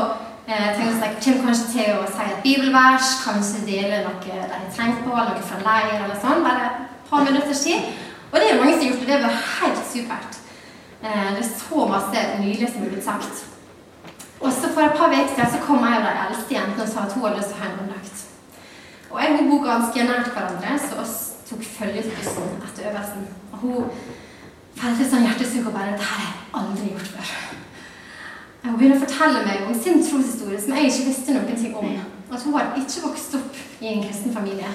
eh, 0.50 0.70
tenkte 0.74 0.98
vi 0.98 1.06
at 1.06 1.24
kommer 1.24 1.46
kanskje 1.46 1.72
til 1.78 2.02
å 2.02 2.10
si 2.10 2.26
et 2.26 2.44
bibelvers, 2.48 3.16
kanskje 3.28 3.66
dele 3.70 4.04
noe 4.10 4.18
de 4.26 4.42
har 4.42 4.70
tenkt 4.74 5.06
på, 5.06 5.14
noe 5.14 5.50
fra 5.54 5.62
leir 5.70 6.00
eller 6.02 6.18
sånn. 6.18 6.42
Bare 6.50 6.72
et 6.74 7.10
par 7.12 7.30
minutters 7.30 7.68
tid. 7.70 8.09
Og 8.32 8.36
det 8.40 8.48
er 8.50 8.60
mange 8.60 8.74
som 8.74 8.84
har 8.84 8.90
gjort 8.92 9.08
det. 9.08 9.08
Det 9.08 9.22
var 9.28 9.38
helt 9.60 9.86
supert. 9.94 10.40
Eh, 11.04 11.30
det 11.36 11.42
er 11.44 11.52
så 11.60 11.86
masse 11.94 12.26
nydelig 12.44 12.70
som 12.72 12.84
er 12.84 12.92
blitt 12.94 13.10
sagt. 13.12 13.46
Og 14.40 14.52
så 14.54 14.70
For 14.74 14.82
et 14.82 14.98
par 14.98 15.12
uker 15.12 15.28
siden 15.36 15.52
så 15.52 15.60
kom 15.68 15.84
jeg 15.86 16.00
og 16.00 16.06
de 16.08 16.14
eldste 16.26 16.56
jentene 16.56 16.84
og 16.86 16.90
sa 16.90 17.00
at 17.06 17.14
hun 17.14 17.24
hadde 17.26 17.40
lyst 17.40 17.52
til 17.52 17.58
å 17.58 17.62
ha 17.62 17.70
en 17.70 17.82
andakt. 17.84 18.18
Og 19.12 19.22
jeg 19.22 19.32
og 19.32 19.40
hun 19.40 19.50
bor 19.52 19.66
ganske 19.66 20.06
nært 20.10 20.32
hverandre, 20.34 20.80
så 20.80 21.02
oss 21.04 21.16
tok 21.50 21.64
følge 21.78 22.04
etter 22.06 22.90
øvelsen. 22.92 23.26
Og 23.52 23.58
hun 23.64 23.90
følte 24.80 25.10
sånn 25.10 25.26
hjertesukk 25.28 25.68
og 25.68 25.74
bare 25.74 25.92
'Dette 25.92 26.12
har 26.12 26.22
jeg 26.26 26.36
aldri 26.60 26.92
gjort 26.94 27.12
før'. 27.16 27.34
Hun 28.64 28.78
begynner 28.78 28.98
å 29.00 29.06
fortelle 29.06 29.46
meg 29.48 29.68
om 29.68 29.76
sin 29.84 30.04
troshistorie 30.04 30.62
som 30.62 30.74
jeg 30.76 30.92
ikke 30.92 31.08
visste 31.10 31.34
noen 31.34 31.58
ting 31.58 31.76
om. 31.76 31.90
At 32.32 32.44
hun 32.44 32.54
hadde 32.54 32.82
ikke 32.82 33.06
vokst 33.08 33.36
opp 33.36 33.56
i 33.82 33.88
en 33.88 34.04
kristen 34.04 34.34
familie. 34.34 34.68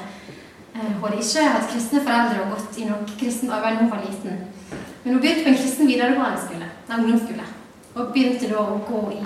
Eh, 0.75 0.81
hun 0.81 1.02
hadde 1.04 1.21
ikke 1.23 1.43
hatt 1.54 1.69
kristne 1.71 2.00
foreldre 2.02 2.40
og 2.43 2.54
gått 2.57 2.78
i 2.83 2.88
noe 2.88 3.04
kristent 3.19 3.52
arbeid 3.54 3.76
da 3.76 3.85
hun 3.85 3.93
var 3.93 4.02
liten. 4.02 4.40
Men 5.04 5.12
hun 5.12 5.21
begynte 5.23 5.45
på 5.45 5.52
en 5.52 5.61
kristen 5.61 5.90
videregående 5.90 6.40
skole, 6.43 6.71
nei, 6.88 6.99
ungdomsskole. 6.99 7.47
Og 7.95 8.11
begynte 8.16 8.50
da 8.50 8.64
å 8.64 8.81
gå 8.88 9.02
i, 9.14 9.21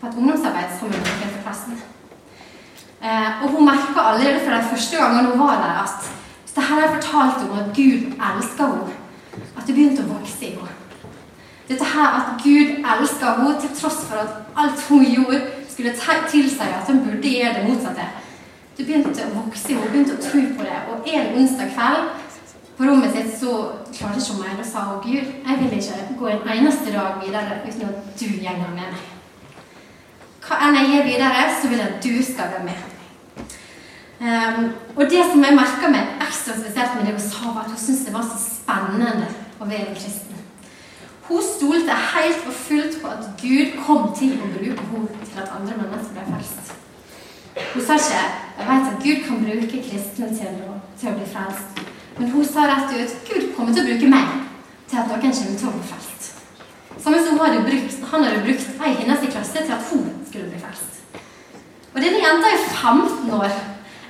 på 0.00 0.08
et 0.08 0.18
ungdomsarbeid 0.18 0.74
sammen 0.74 0.98
med 0.98 1.06
noen 1.06 1.34
fra 1.36 1.44
klassen. 1.44 1.78
Eh, 2.98 3.44
og 3.44 3.54
hun 3.54 3.68
merka 3.68 4.08
allerede 4.10 4.42
fra 4.42 4.58
de 4.58 4.72
første 4.72 4.98
gangene 4.98 5.30
hun 5.30 5.38
var 5.44 5.62
der, 5.62 5.84
at 5.84 6.10
det 6.56 6.64
her 6.66 6.94
fortalte 6.96 7.06
fortalt 7.06 7.50
om 7.50 7.58
at 7.58 7.76
Gud 7.76 8.18
elsker 8.30 8.64
henne. 8.66 8.96
At 9.54 9.66
det 9.66 9.74
begynte 9.74 10.02
å 10.02 10.10
vokse 10.16 10.42
i 10.42 10.54
henne. 10.56 10.74
Dette 11.68 11.86
her 11.94 12.16
at 12.18 12.40
Gud 12.42 12.80
elsker 12.82 13.36
henne 13.36 13.52
til 13.62 13.76
tross 13.78 14.00
for 14.08 14.18
at 14.24 14.32
alt 14.58 14.82
hun 14.88 15.04
gjorde, 15.06 15.44
skulle 15.68 15.94
tilsi 16.30 16.66
at 16.66 16.90
hun 16.90 17.04
burde 17.04 17.30
gjøre 17.30 17.54
det 17.54 17.68
motsatte. 17.68 18.08
Det 18.78 18.84
begynte 18.86 19.24
å 19.26 19.32
vokse 19.34 19.72
i 19.72 19.74
henne, 19.74 19.90
begynte 19.90 20.14
å 20.14 20.22
tro 20.22 20.40
på 20.54 20.62
det. 20.62 20.74
Og 20.86 21.08
en 21.10 21.32
onsdag 21.40 21.72
kveld 21.74 22.04
på 22.78 22.86
rommet 22.86 23.10
sitt 23.16 23.32
så 23.40 23.54
klarte 23.90 24.20
ikke 24.20 24.36
hun 24.36 24.44
mer 24.44 24.60
og 24.62 24.68
sa 24.68 24.84
å 24.92 25.00
Gud, 25.02 25.32
jeg 25.48 25.56
vil 25.58 25.74
ikke 25.80 26.14
gå 26.20 26.28
en 26.30 26.52
eneste 26.54 26.92
dag 26.94 27.16
videre 27.24 27.58
uten 27.64 27.88
at 27.88 28.12
du 28.20 28.28
går 28.38 28.60
med 28.62 28.76
meg. 28.76 29.02
Hva 30.46 30.60
enn 30.68 30.78
jeg 30.78 30.92
gjør 30.92 31.08
videre, 31.08 31.42
så 31.58 31.72
vil 31.72 31.82
jeg 31.82 31.90
at 31.96 32.06
du 32.06 32.22
skal 32.22 32.54
være 32.54 32.68
med. 32.68 32.86
Um, 34.18 34.70
og 34.94 35.04
det 35.10 35.26
som 35.26 35.42
jeg 35.42 35.58
merka 35.58 35.90
meg 35.90 36.22
ekstra 36.22 36.54
spesielt 36.54 36.94
med 36.94 37.08
det 37.08 37.18
hun 37.18 37.26
sa, 37.26 37.50
var 37.50 37.66
at 37.66 37.74
hun 37.74 37.82
syntes 37.82 38.06
det 38.06 38.14
var 38.14 38.30
så 38.30 38.38
spennende 38.46 39.26
å 39.58 39.66
være 39.66 39.94
kristen. 39.98 40.38
Hun 41.26 41.42
stolte 41.50 42.02
helt 42.14 42.46
og 42.46 42.60
fullt 42.62 43.02
på 43.02 43.10
at 43.10 43.26
Gud 43.42 43.74
kom 43.82 44.12
til 44.14 44.38
å 44.38 44.52
bruke 44.54 44.86
henne 44.94 45.24
til 45.26 45.42
at 45.42 45.56
andre 45.58 45.82
mennesker 45.82 46.14
ble 46.14 46.30
frelst. 46.30 46.76
Hun 47.74 47.82
sa 47.82 47.98
ikke 47.98 48.47
jeg 48.58 48.66
vet 48.66 48.90
at 48.90 49.02
Gud 49.04 49.24
kan 49.26 49.44
bruke 49.44 49.82
kristne 49.86 50.28
til 50.34 50.60
å, 50.66 50.76
til 50.98 51.12
å 51.12 51.16
bli 51.16 51.26
frelst. 51.30 51.82
Men 52.18 52.30
hun 52.32 52.44
sa 52.44 52.66
rett 52.66 52.94
ut 52.96 53.30
Gud 53.30 53.50
kommer 53.54 53.74
til 53.74 53.84
å 53.84 53.88
bruke 53.92 54.10
meg 54.10 54.32
til 54.90 54.98
at 54.98 55.10
noen 55.12 55.22
kommer 55.22 55.58
til 55.60 55.70
å 55.70 55.74
bli 55.76 55.88
frelst. 55.92 56.30
Samme 56.98 57.20
som 57.22 57.38
hadde 57.38 57.62
brukt, 57.62 57.98
han 58.10 58.24
hadde 58.26 58.42
brukt 58.42 58.82
ei 58.82 58.94
hennes 58.98 59.26
klasse 59.30 59.62
til 59.62 59.74
at 59.76 59.90
hun 59.92 60.08
skulle 60.26 60.50
bli 60.50 60.62
frelst. 60.62 60.98
Og 61.94 62.00
denne 62.02 62.22
jenta 62.22 62.50
er 62.50 62.64
15 62.66 63.30
år. 63.38 63.54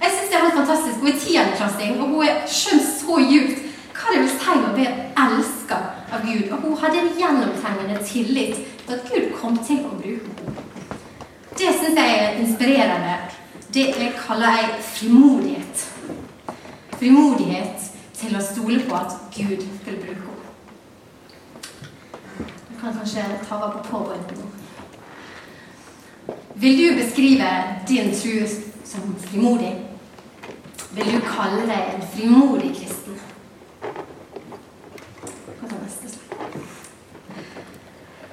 Jeg 0.00 0.14
syns 0.14 0.30
det 0.30 0.38
er 0.38 0.46
helt 0.46 0.56
fantastisk. 0.56 1.02
Hun 1.02 1.12
er 1.12 1.20
tiendeklassing, 1.24 2.00
og 2.00 2.14
hun 2.14 2.24
er 2.24 2.40
skjønt 2.48 2.88
så 2.88 3.20
djupt 3.28 3.64
hva 3.98 4.14
det 4.14 4.22
vil 4.22 4.32
si 4.32 4.56
å 4.56 4.72
bli 4.74 4.88
elska 5.26 5.78
av 6.14 6.24
Gud. 6.24 6.50
Og 6.54 6.64
hun 6.64 6.76
hadde 6.82 7.02
en 7.02 7.14
gjennomtrengende 7.20 8.00
tillit 8.06 8.60
til 8.86 8.96
at 8.96 9.08
Gud 9.10 9.30
kom 9.40 9.58
til 9.66 9.84
å 9.84 9.94
bruke 9.98 10.32
henne. 10.38 10.66
Det 11.58 11.72
syns 11.74 11.96
jeg 11.98 12.18
er 12.22 12.36
inspirerende. 12.38 13.07
Det 13.78 13.86
jeg 13.86 14.12
kaller 14.26 14.56
jeg 14.56 14.70
frimodighet. 14.82 15.82
Frimodighet 16.98 17.84
til 18.18 18.34
å 18.34 18.40
stole 18.42 18.80
på 18.88 18.96
at 18.98 19.12
Gud 19.36 19.62
vil 19.84 20.00
bruke 20.02 20.16
henne. 20.24 20.46
Du 22.40 22.72
kan 22.80 22.96
kanskje 22.96 23.22
ta 23.44 23.60
vare 23.60 23.76
på 23.76 23.84
powerpointen 23.86 24.42
nå. 24.42 26.34
Vil 26.58 26.74
du 26.80 26.98
beskrive 26.98 27.52
din 27.86 28.10
tro 28.18 28.34
som 28.82 29.14
frimodig? 29.28 29.76
vil 30.98 31.14
du 31.14 31.20
kalle 31.22 31.62
deg 31.68 31.94
en 31.94 32.06
frimodig 32.16 32.74
kristen? 32.74 33.18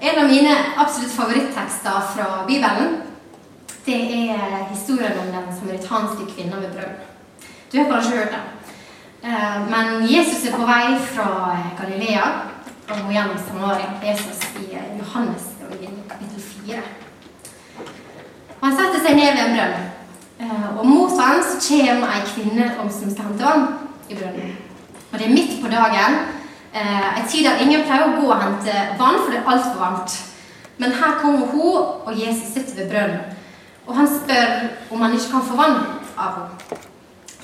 En 0.02 0.24
av 0.24 0.30
mine 0.30 0.56
absolutt 0.78 1.14
favorittekster 1.14 2.14
fra 2.16 2.46
Bibelen, 2.48 3.05
det 3.86 4.30
er 4.30 4.66
historien 4.70 5.20
om 5.20 5.26
den 5.26 5.58
samaritanske 5.60 6.26
kvinna 6.34 6.56
ved 6.56 6.72
brønn. 6.74 6.96
Du 7.72 7.78
har 7.78 7.92
kanskje 7.92 8.18
hørt 8.18 8.34
den. 8.36 8.46
Eh, 9.24 9.58
men 9.74 10.08
Jesus 10.16 10.46
er 10.46 10.58
på 10.58 10.66
vei 10.66 10.98
fra 11.14 11.58
Galilea 11.82 12.26
og 12.90 13.04
må 13.04 13.12
gjennom 13.12 13.38
Samaria. 13.48 13.90
Jesus 14.04 14.42
i 14.62 14.78
Johannes 15.00 15.46
kapittel 16.10 16.42
4. 16.42 16.82
Han 18.62 18.78
setter 18.78 19.02
seg 19.06 19.18
ned 19.20 19.38
ved 19.38 19.44
en 19.46 19.56
brønn. 19.58 19.76
Eh, 20.40 20.78
og 20.80 20.86
mot 20.86 21.20
ham 21.22 21.42
kommer 21.68 22.16
ei 22.16 22.24
kvinne 22.34 22.72
som 22.92 23.12
skal 23.12 23.30
hente 23.30 23.46
vann 23.46 23.68
i 24.10 24.16
brønnen. 24.16 24.58
Og 25.12 25.20
det 25.20 25.28
er 25.28 25.38
midt 25.38 25.62
på 25.62 25.68
dagen. 25.68 26.18
ei 26.76 27.24
tid 27.30 27.46
der 27.46 27.62
ingen 27.64 27.86
pleier 27.88 28.10
å 28.10 28.18
gå 28.20 28.28
og 28.28 28.42
hente 28.42 28.74
vann, 29.00 29.22
for 29.22 29.32
det 29.32 29.40
er 29.40 29.52
altfor 29.52 29.80
varmt. 29.80 30.18
Men 30.78 30.92
her 30.92 31.20
kommer 31.22 31.46
hun, 31.46 31.78
og 32.06 32.20
Jesus 32.20 32.54
sitter 32.54 32.76
ved 32.82 32.90
brønnen. 32.90 33.36
Og 33.88 33.96
han 33.96 34.08
spør 34.10 34.68
om 34.92 35.02
han 35.02 35.14
ikke 35.14 35.32
kan 35.32 35.48
få 35.50 35.56
vann 35.60 35.80
av 36.18 36.38
henne. 36.40 36.84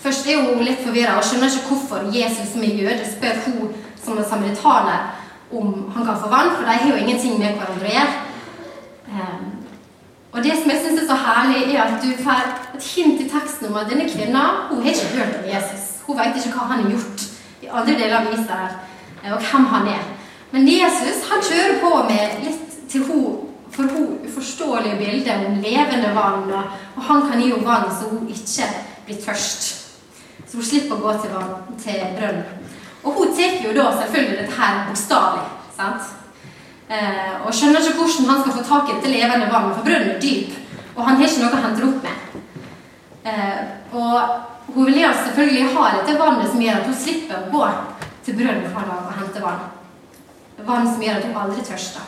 Først 0.01 0.27
er 0.27 0.41
hun 0.41 0.63
litt 0.65 0.81
forvirra 0.81 1.19
og 1.19 1.25
skjønner 1.27 1.51
ikke 1.53 1.67
hvorfor 1.69 2.07
Jesus 2.09 2.53
som 2.55 2.63
er 2.65 2.79
jøde 2.81 3.05
spør 3.05 3.43
hun 3.45 3.73
som 4.01 4.17
en 4.17 4.25
samaritaner 4.25 5.11
om 5.51 5.91
han 5.93 6.05
kan 6.05 6.17
få 6.17 6.29
vann, 6.31 6.49
for 6.55 6.65
de 6.65 6.77
har 6.79 6.89
jo 6.89 7.01
ingenting 7.03 7.35
med 7.37 7.59
hverandre 7.59 7.85
å 7.85 7.91
gjøre. 7.93 8.15
Eh, 9.11 9.43
og 10.31 10.43
det 10.43 10.55
som 10.57 10.71
jeg 10.71 10.81
synes 10.81 11.01
er 11.01 11.07
så 11.09 11.17
herlig, 11.25 11.75
er 11.75 11.83
at 11.83 12.01
du 12.01 12.23
får 12.23 12.49
et 12.77 12.87
hint 12.95 13.21
i 13.21 13.27
teksten 13.29 13.67
om 13.67 13.77
at 13.77 13.91
denne 13.91 14.07
kvinna 14.09 14.45
hun 14.71 14.81
har 14.81 14.95
ikke 14.95 15.17
hørt 15.17 15.37
om 15.41 15.49
Jesus. 15.51 15.85
Hun 16.07 16.17
vet 16.17 16.39
ikke 16.39 16.55
hva 16.55 16.69
han 16.71 16.85
har 16.85 16.95
gjort 16.95 17.27
i 17.61 17.69
andre 17.69 17.97
deler 17.99 18.17
av 18.21 18.33
Israel, 18.33 18.75
eh, 19.21 19.33
og 19.35 19.45
hvem 19.51 19.69
han 19.75 19.87
er. 19.99 20.03
Men 20.51 20.67
Jesus 20.67 21.27
han 21.29 21.45
kjører 21.45 21.79
på 21.83 21.93
med 22.09 22.41
litt 22.47 22.77
til 22.89 23.05
hun, 23.11 23.50
for 23.71 23.83
hun 23.83 24.17
uforståelige 24.27 24.97
bilder 24.99 25.45
om 25.47 25.59
levende 25.63 26.15
vann, 26.15 26.49
og 26.95 27.03
han 27.07 27.27
kan 27.29 27.41
gi 27.41 27.51
henne 27.51 27.65
vann 27.65 27.91
så 27.91 28.09
hun 28.11 28.27
ikke 28.29 28.67
blir 29.05 29.21
tørst. 29.25 29.69
Så 30.47 30.59
hun 30.59 30.67
slipper 30.67 30.97
å 30.97 31.03
gå 31.05 31.13
til, 31.21 31.31
vann, 31.35 31.77
til 31.79 32.01
brønnen. 32.17 32.67
Og 33.03 33.17
hun 33.17 33.35
tar 33.37 33.61
jo 33.63 33.71
da 33.73 33.87
selvfølgelig 33.97 34.41
dette 34.41 34.57
her 34.59 34.81
bokstavelig. 34.89 35.45
sant? 35.77 36.17
Eh, 36.91 37.35
og 37.45 37.53
skjønner 37.55 37.79
ikke 37.79 38.03
hvordan 38.03 38.29
han 38.29 38.41
skal 38.41 38.57
få 38.57 38.63
tak 38.67 38.89
i 38.89 38.97
dette 38.97 39.13
levende 39.13 39.47
vann, 39.53 39.71
for 39.73 39.87
brønnen 39.87 40.15
er 40.17 40.21
dyp. 40.21 40.57
Og 40.95 41.03
han 41.07 41.17
har 41.17 41.27
ikke 41.27 41.45
noe 41.45 41.55
å 41.55 41.63
hente 41.65 41.87
opp 41.87 42.03
med. 42.03 42.47
Eh, 43.31 43.61
og 43.95 44.73
hun 44.75 44.85
vil 44.89 44.99
jo 45.01 45.11
selvfølgelig 45.23 45.75
ha 45.75 45.89
dette 45.95 46.17
vannet 46.19 46.51
som 46.51 46.61
gjør 46.61 46.81
at 46.81 46.89
hun 46.89 46.97
slipper 47.05 47.37
å 47.39 47.51
gå 47.53 47.67
til 48.25 48.37
brønnen 48.41 48.73
for 48.73 48.91
å 48.91 49.13
hente 49.21 49.43
vann. 49.43 49.69
Vann 50.67 50.89
som 50.89 51.01
gjør 51.01 51.21
at 51.21 51.29
hun 51.29 51.39
aldri 51.45 51.63
tørster. 51.65 52.03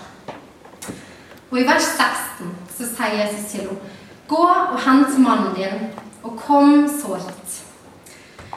Og 1.53 1.59
i 1.61 1.65
vers 1.67 1.85
16 1.85 2.47
så 2.73 2.85
sier 2.89 3.19
Jesus 3.19 3.51
til 3.51 3.67
henne 3.67 3.91
Gå 4.27 4.45
og 4.47 4.77
hent 4.81 5.17
mannen 5.21 5.51
din, 5.53 5.89
og 6.23 6.39
kom 6.39 6.87
så 6.89 7.19
hit. 7.19 7.57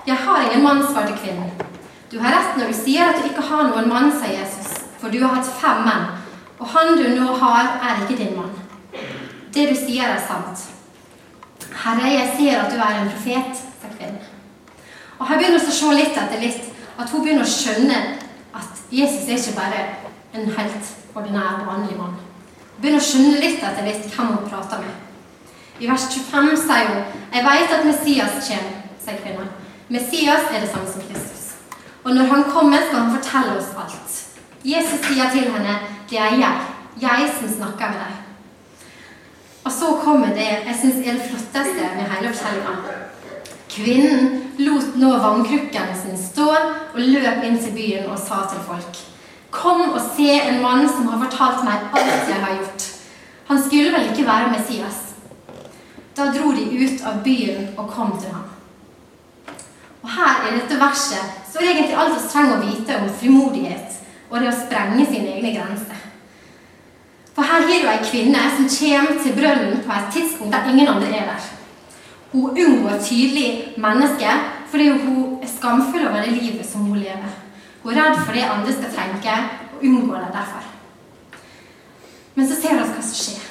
Jeg 0.07 0.17
har 0.17 0.45
ingen 0.47 0.63
mann, 0.65 0.81
svarte 0.87 1.13
kvinnen. 1.19 1.51
Du 2.13 2.21
har 2.23 2.33
rett 2.33 2.57
når 2.57 2.71
du 2.71 2.77
sier 2.79 3.11
at 3.11 3.19
du 3.19 3.27
ikke 3.29 3.43
har 3.45 3.67
noen 3.67 3.89
mann, 3.91 4.09
sa 4.15 4.31
Jesus. 4.31 4.71
For 5.01 5.13
du 5.13 5.19
har 5.21 5.35
hatt 5.35 5.51
fem 5.61 5.83
menn, 5.85 6.07
og 6.57 6.71
han 6.73 6.95
du 6.97 7.03
nå 7.19 7.35
har, 7.43 7.75
er 7.83 8.01
ikke 8.05 8.17
din 8.23 8.39
mann. 8.39 8.55
Det 9.53 9.67
du 9.69 9.75
sier, 9.77 10.15
er 10.15 10.23
sant. 10.23 10.63
Herre, 11.83 12.13
jeg 12.15 12.31
ser 12.39 12.63
at 12.63 12.73
du 12.73 12.79
er 12.79 13.01
en 13.03 13.11
profet, 13.11 13.61
sa 13.83 13.91
kvinnen. 13.93 14.23
Og 15.19 15.27
her 15.27 15.43
begynner 15.43 15.61
vi 15.61 15.75
å 15.75 15.77
se 15.81 15.93
litt 15.99 16.23
etter 16.23 16.41
litt 16.41 16.71
at 16.97 17.11
hun 17.11 17.27
begynner 17.27 17.45
å 17.45 17.57
skjønne 17.59 18.01
at 18.57 18.87
Jesus 18.95 19.29
er 19.29 19.37
ikke 19.37 19.59
bare 19.59 19.85
en 20.33 20.49
helt 20.57 20.95
ordinær, 21.19 21.67
vanlig 21.67 21.99
mann. 21.99 22.17
Hun 22.77 22.83
begynner 22.85 23.01
å 23.01 23.05
skjønne 23.09 23.39
litt 23.41 23.63
etter 23.65 23.87
litt 23.89 24.03
hvem 24.13 24.35
hun 24.35 24.49
prater 24.51 24.83
med. 24.85 24.97
I 25.81 25.87
vers 25.89 26.03
25 26.13 26.59
sier 26.61 26.91
hun 26.91 27.23
Jeg 27.33 27.45
vet 27.47 27.73
at 27.73 27.87
Messias 27.89 28.35
kommer, 28.49 28.75
sier 29.01 29.23
kvinnen. 29.23 29.49
Messias 29.89 30.51
er 30.53 30.61
det 30.61 30.69
samme 30.69 30.91
som 30.93 31.07
Kristus. 31.09 31.47
Og 32.05 32.13
når 32.13 32.29
han 32.35 32.45
kommer, 32.53 32.85
skal 32.85 33.01
han 33.01 33.17
fortelle 33.17 33.57
oss 33.57 33.73
alt. 33.81 34.19
Jesus 34.65 35.01
sier 35.09 35.33
til 35.33 35.49
henne, 35.57 35.79
'Det 36.11 36.19
er 36.19 36.37
jeg. 36.37 36.57
Jeg 37.01 37.33
som 37.39 37.49
snakker 37.49 37.89
med 37.89 37.99
deg.' 38.05 38.23
Og 39.65 39.73
så 39.73 39.97
kommer 40.05 40.27
det 40.27 40.49
jeg 40.67 40.77
syns 40.81 41.01
er 41.07 41.13
det 41.13 41.29
flotteste 41.31 41.85
med 41.97 42.11
hele 42.13 42.35
fortellinga. 42.35 42.77
Kvinnen 43.71 44.53
lot 44.59 44.97
nå 44.97 45.11
vannkrukken 45.19 45.97
sin 46.03 46.19
stå 46.19 46.49
og 46.95 47.01
løp 47.01 47.45
inn 47.45 47.59
til 47.59 47.73
byen 47.73 48.11
og 48.11 48.19
sa 48.19 48.45
til 48.53 48.61
folk 48.69 49.16
Kom 49.57 49.81
og 49.89 50.01
se 50.17 50.29
en 50.37 50.61
mann 50.63 50.85
som 50.89 51.09
har 51.09 51.23
fortalt 51.25 51.65
meg 51.65 51.89
alt 51.97 52.29
jeg 52.29 52.43
har 52.43 52.59
gjort. 52.59 52.87
Han 53.49 53.63
skulle 53.63 53.93
vel 53.95 54.11
ikke 54.11 54.27
være 54.27 54.53
Messias? 54.53 54.99
Da 56.17 56.29
dro 56.35 56.53
de 56.57 56.67
ut 56.77 57.05
av 57.07 57.23
byen 57.25 57.71
og 57.77 57.91
kom 57.93 58.17
til 58.21 58.33
ham. 58.35 58.45
Og 60.03 60.11
her 60.13 60.49
i 60.49 60.57
dette 60.59 60.81
verset 60.81 61.47
så 61.51 61.61
er 61.61 61.73
egentlig 61.73 61.97
alt 61.99 62.17
vi 62.17 62.29
trenger 62.31 62.57
å 62.57 62.67
vite 62.67 62.99
om 63.01 63.09
frimodighet 63.21 63.97
og 64.31 64.41
det 64.41 64.51
å 64.51 64.59
sprenge 64.59 65.07
sine 65.07 65.37
egne 65.37 65.55
grenser. 65.57 66.03
For 67.37 67.45
her 67.45 67.67
har 67.67 67.69
du 67.69 67.89
ei 67.93 68.05
kvinne 68.05 68.45
som 68.57 68.69
kommer 68.73 69.19
til 69.23 69.35
brønnen 69.37 69.83
på 69.85 69.97
et 69.97 70.13
tidspunkt 70.15 70.55
der 70.55 70.71
ingen 70.73 70.89
andre 70.89 71.11
er 71.13 71.33
der. 71.33 71.49
Hun 72.33 72.57
unngår 72.57 73.03
tydelig 73.05 73.75
mennesket 73.77 74.55
fordi 74.71 74.89
hun 74.91 75.19
er 75.43 75.51
skamfull 75.51 76.09
over 76.09 76.25
det 76.25 76.33
livet 76.37 76.67
som 76.67 76.89
hun 76.89 76.99
lever. 76.99 77.46
Hun 77.87 77.95
er 77.95 78.03
redd 78.03 78.17
for 78.27 78.35
det 78.35 78.43
andre 78.43 78.73
skal 78.75 78.91
tenke, 78.91 79.33
og 79.77 79.83
unngår 79.87 80.25
det 80.25 80.31
derfor. 80.35 80.63
Men 82.35 82.49
så 82.49 82.57
ser 82.59 82.73
vi 82.75 82.81
hva 82.83 83.03
som 83.03 83.15
skjer. 83.15 83.45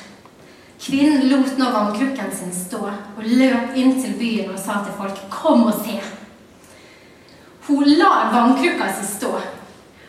Kvinnen 0.85 1.29
lot 1.31 1.53
nå 1.55 1.69
vannkrukken 1.71 2.33
sin 2.35 2.51
stå 2.51 2.81
og 2.83 3.21
løp 3.23 3.77
inn 3.79 3.95
til 3.95 4.17
byen 4.19 4.51
og 4.51 4.59
sa 4.59 4.83
til 4.83 4.97
folk 4.97 5.21
'Kom 5.31 5.63
og 5.63 5.73
se'. 5.73 6.03
Hun 7.67 7.83
lar 7.85 8.33
vannkrukka 8.33 8.91
si 8.93 9.05
stå. 9.15 9.39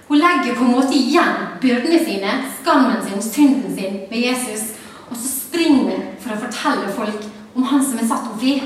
Hun 0.09 0.18
legger 0.18 0.54
på 0.54 0.64
en 0.64 0.73
måte 0.73 0.95
igjen 0.95 1.35
byrdene 1.61 2.04
sine, 2.04 2.30
skammen 2.61 3.02
sin, 3.02 3.23
synden 3.23 3.76
sin 3.76 4.00
med 4.11 4.18
Jesus, 4.18 4.75
og 5.11 5.16
så 5.16 5.28
springer 5.28 5.90
hun 5.90 6.02
for 6.21 6.30
å 6.30 6.40
fortelle 6.40 6.92
folk 6.92 7.25
om 7.54 7.62
han 7.62 7.85
som 7.85 7.99
er 7.99 8.09
satt 8.09 8.26
henne 8.26 8.38
fri. 8.38 8.62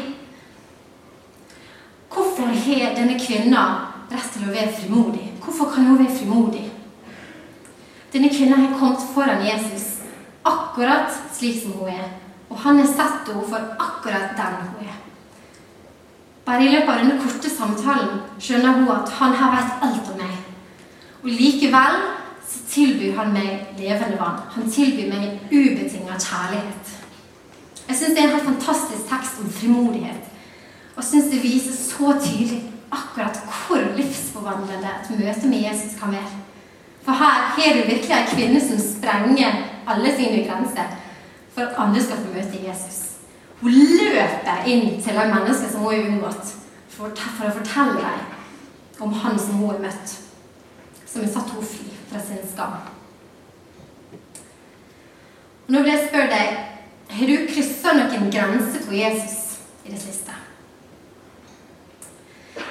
Hvorfor 2.08 2.46
har 2.46 2.94
denne 2.96 3.18
kvinna 3.20 3.89
rett 4.10 4.32
til 4.34 4.46
å 4.48 4.52
være 4.52 4.74
frimodig? 4.76 5.26
Hvorfor 5.44 5.70
kan 5.74 5.86
hun 5.86 5.98
være 6.00 6.16
frimodig? 6.18 6.66
Denne 8.12 8.30
kvinnen 8.32 8.66
har 8.66 8.78
kommet 8.78 9.04
foran 9.14 9.44
Jesus 9.46 10.00
akkurat 10.44 11.14
slik 11.36 11.62
som 11.62 11.72
hun 11.78 11.88
er. 11.88 12.08
Og 12.50 12.58
han 12.58 12.78
har 12.78 12.86
sett 12.86 13.28
henne 13.30 13.46
for 13.46 13.76
akkurat 13.78 14.34
den 14.36 14.56
hun 14.62 14.86
er. 14.88 14.96
Bare 16.44 16.64
i 16.64 16.72
løpet 16.72 16.88
av 16.88 17.02
denne 17.02 17.20
korte 17.22 17.50
samtalen 17.52 18.24
skjønner 18.42 18.80
hun 18.80 18.88
at 18.90 19.12
han 19.20 19.36
her 19.38 19.52
vet 19.54 19.84
alt 19.86 20.08
om 20.10 20.18
meg. 20.18 20.38
Og 21.22 21.28
likevel 21.30 22.00
så 22.50 22.64
tilbyr 22.72 23.14
han 23.20 23.30
meg 23.36 23.78
levende 23.78 24.18
vann. 24.18 24.40
Han 24.56 24.70
tilbyr 24.72 25.12
meg 25.12 25.52
ubetinga 25.52 26.18
kjærlighet. 26.18 26.96
Jeg 27.86 27.96
syns 27.96 28.16
det 28.16 28.22
er 28.22 28.28
en 28.28 28.34
helt 28.34 28.48
fantastisk 28.48 29.06
tekst 29.10 29.38
om 29.42 29.50
frimodighet. 29.50 30.26
Og 30.96 31.04
syns 31.04 31.30
det 31.30 31.42
viser 31.42 31.76
så 31.76 32.16
tydelig 32.18 32.64
akkurat 32.90 33.40
hvor 33.48 33.82
livsforvandlende 33.96 34.94
et 34.94 35.10
møte 35.18 35.48
med 35.48 35.64
Jesus 35.68 35.98
kan 36.00 36.12
være. 36.12 36.40
For 37.04 37.12
her 37.12 37.46
har 37.56 37.76
du 37.76 37.86
virkelig 37.88 38.16
ei 38.16 38.26
kvinne 38.34 38.60
som 38.60 38.78
sprenger 38.78 39.62
alle 39.88 40.16
sine 40.16 40.44
grenser 40.48 40.96
for 41.54 41.62
at 41.62 41.78
andre 41.78 42.02
skal 42.02 42.16
få 42.16 42.34
møte 42.34 42.64
Jesus. 42.68 42.98
Hun 43.60 43.72
løper 43.72 44.64
inn 44.66 45.02
til 45.02 45.16
de 45.16 45.26
menneske 45.34 45.70
som 45.70 45.80
hun 45.80 45.94
har 45.94 46.08
unngått, 46.08 46.54
for, 46.88 47.12
å 47.46 47.52
fortelle 47.56 48.00
dem 48.00 49.04
om 49.04 49.12
han 49.22 49.38
som 49.38 49.60
hun 49.60 49.70
har 49.70 49.82
møtt, 49.84 50.16
som 51.06 51.22
har 51.24 51.32
satt 51.32 51.52
henne 51.52 51.68
fri 51.68 51.92
fra 52.10 52.20
sin 52.24 52.42
skam. 52.52 52.76
Nå 55.70 55.82
vil 55.84 55.92
jeg 55.92 56.08
spørre 56.08 56.32
deg 56.32 56.66
har 57.10 57.26
du 57.26 57.46
kryssa 57.50 57.92
noen 57.96 58.30
grenser 58.30 58.82
for 58.84 58.94
Jesus 58.94 59.38
i 59.84 59.90
det 59.90 59.98
siste? 59.98 60.19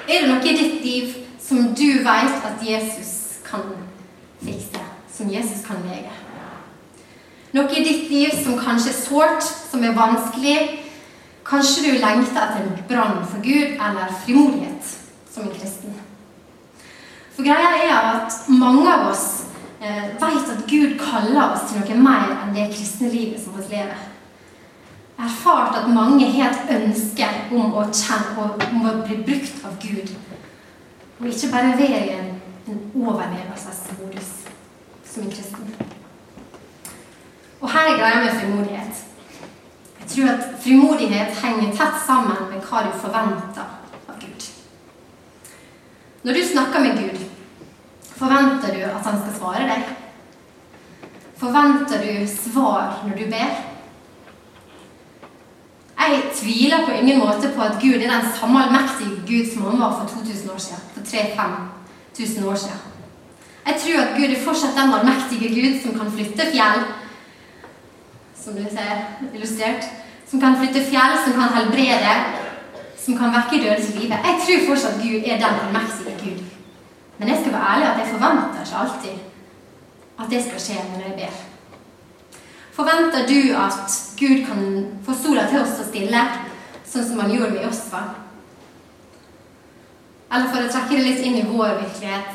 Er 0.08 0.22
det 0.24 0.30
noe 0.30 0.46
i 0.46 0.56
ditt 0.56 0.84
liv 0.84 1.14
som 1.42 1.72
du 1.76 2.02
vet 2.04 2.46
at 2.46 2.62
Jesus 2.64 3.40
kan 3.46 3.72
fikse? 4.42 4.82
Som 5.12 5.30
Jesus 5.30 5.64
kan 5.66 5.82
lege? 5.88 6.12
Noe 7.52 7.72
i 7.74 7.84
ditt 7.84 8.10
liv 8.10 8.34
som 8.44 8.58
kanskje 8.60 8.92
er 8.92 9.00
sårt, 9.00 9.42
som 9.42 9.84
er 9.84 9.96
vanskelig? 9.96 10.58
Kanskje 11.46 11.88
du 11.88 11.98
lengter 11.98 12.38
etter 12.44 12.62
en 12.62 12.84
brann 12.88 13.24
for 13.26 13.42
Gud 13.42 13.74
eller 13.74 14.14
frimodighet 14.24 14.94
som 15.32 15.48
en 15.48 15.54
kristen? 15.56 15.96
For 17.34 17.46
greia 17.46 17.72
er 17.80 17.96
at 17.96 18.36
mange 18.52 18.86
av 18.86 19.08
oss 19.10 19.26
eh, 19.82 20.12
vet 20.20 20.54
at 20.54 20.64
Gud 20.70 20.96
kaller 21.00 21.54
oss 21.54 21.66
til 21.70 21.80
noe 21.80 21.98
mer 22.04 22.36
enn 22.36 22.54
det 22.54 22.70
kristne 22.74 23.10
livet 23.10 23.42
som 23.42 23.56
vi 23.58 23.66
lever 23.72 24.09
erfart 25.24 25.76
at 25.76 25.88
mange 25.88 26.26
har 26.32 26.50
et 26.50 26.74
ønske 26.76 27.28
om 27.52 27.74
å, 27.76 27.86
kjenne, 27.92 28.48
om 28.70 28.86
å 28.88 28.96
bli 29.04 29.20
brukt 29.26 29.64
av 29.66 29.76
Gud. 29.82 30.12
Og 31.20 31.28
ikke 31.28 31.52
bare 31.52 31.76
være 31.78 32.00
i 32.06 32.12
en, 32.16 32.30
en 32.70 32.80
overlevelsesmodus 32.96 34.30
som 35.04 35.24
en 35.26 35.32
kristen. 35.32 35.72
Og 37.60 37.68
her 37.68 37.90
er 37.90 37.98
greia 38.00 38.20
med 38.24 38.38
frimodighet. 38.38 39.02
Jeg 40.00 40.12
tror 40.14 40.30
at 40.32 40.46
frimodighet 40.62 41.42
henger 41.42 41.74
tett 41.76 41.98
sammen 42.06 42.48
med 42.50 42.64
hva 42.64 42.86
du 42.86 42.94
forventer 43.02 43.66
av 44.08 44.16
Gud. 44.22 44.46
Når 46.24 46.38
du 46.38 46.44
snakker 46.44 46.86
med 46.86 47.02
Gud, 47.02 47.26
forventer 48.16 48.74
du 48.74 48.86
at 48.88 49.04
han 49.04 49.20
skal 49.20 49.36
svare 49.36 49.68
deg? 49.68 49.92
Forventer 51.40 52.02
du 52.04 52.24
svar 52.28 53.02
når 53.04 53.20
du 53.20 53.28
ber? 53.32 53.69
Jeg 56.00 56.22
tviler 56.34 56.86
på 56.86 56.92
ingen 57.00 57.18
måte 57.18 57.50
på 57.56 57.62
at 57.62 57.76
Gud 57.82 57.94
er 57.94 58.08
den 58.10 58.30
samme 58.38 58.62
allmektige 58.64 59.20
Gud 59.30 59.52
som 59.52 59.62
han 59.62 59.80
var 59.80 59.92
for 59.98 60.06
2000 60.24 60.50
år 60.50 60.58
siden. 60.58 60.82
For 60.94 61.00
3000-5000 61.00 62.46
år 62.50 62.54
siden. 62.54 62.80
Jeg 63.66 63.74
tror 63.80 64.00
at 64.04 64.16
Gud 64.16 64.30
er 64.30 64.44
fortsatt 64.44 64.78
den 64.80 64.94
allmektige 64.96 65.48
Gud 65.56 65.74
som 65.82 65.98
kan 65.98 66.12
flytte 66.12 66.46
fjell, 66.54 66.80
som 68.42 68.56
du 68.56 68.64
ser 68.76 68.94
illustrert, 69.34 69.84
som 70.30 70.40
kan 70.40 70.56
flytte 70.56 70.84
fjell, 70.90 71.12
som 71.24 71.32
kan 71.38 71.52
helbrede, 71.58 72.14
som 73.04 73.18
kan 73.18 73.34
vekke 73.36 73.64
døde 73.64 73.82
til 73.84 74.00
live. 74.00 74.16
Jeg 74.28 74.40
tror 74.42 74.66
fortsatt 74.68 75.02
Gud 75.04 75.20
er 75.30 75.36
den 75.44 75.60
allmektige 75.62 76.16
Gud. 76.24 76.40
Men 77.18 77.28
jeg 77.28 77.38
skal 77.40 77.52
være 77.52 77.70
ærlig 77.74 77.86
at 77.88 77.98
jeg 78.00 78.12
forventer 78.14 78.60
ikke 78.64 78.82
alltid 78.82 79.16
at 80.20 80.30
det 80.30 80.44
skal 80.44 80.60
skje 80.60 80.82
når 80.90 81.06
jeg 81.06 81.16
ber. 81.20 81.49
Forventer 82.80 83.26
du 83.28 83.56
at 83.56 83.92
Gud 84.16 84.46
kan 84.46 84.60
få 85.04 85.12
sola 85.12 85.42
til 85.50 85.60
å 85.60 85.66
stille, 85.68 86.20
sånn 86.88 87.04
som 87.04 87.18
han 87.20 87.34
gjorde 87.34 87.50
med 87.52 87.66
Josfa? 87.66 88.00
Eller 90.30 90.48
for 90.48 90.64
å 90.64 90.70
trekke 90.70 90.96
det 90.96 91.02
litt 91.04 91.20
inn 91.28 91.36
i 91.42 91.44
vår 91.50 91.74
virkelighet, 91.82 92.32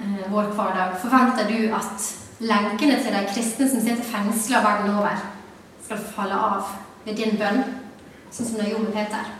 eh, 0.00 0.26
vår 0.32 0.50
hverdag, 0.58 0.98
forventer 1.04 1.46
du 1.52 1.70
at 1.78 2.08
lenkene 2.40 2.98
til 2.98 3.14
de 3.14 3.22
kristne 3.30 3.70
som 3.70 3.86
sitter 3.86 4.02
fengsla 4.10 4.64
verden 4.66 4.98
over, 4.98 5.22
skal 5.84 6.02
falle 6.18 6.34
av 6.34 6.76
ved 7.04 7.22
din 7.22 7.38
bønn, 7.38 7.62
sånn 8.32 8.46
som 8.46 8.58
det 8.58 8.72
gjorde 8.72 8.88
med 8.88 8.94
Peter? 8.98 9.34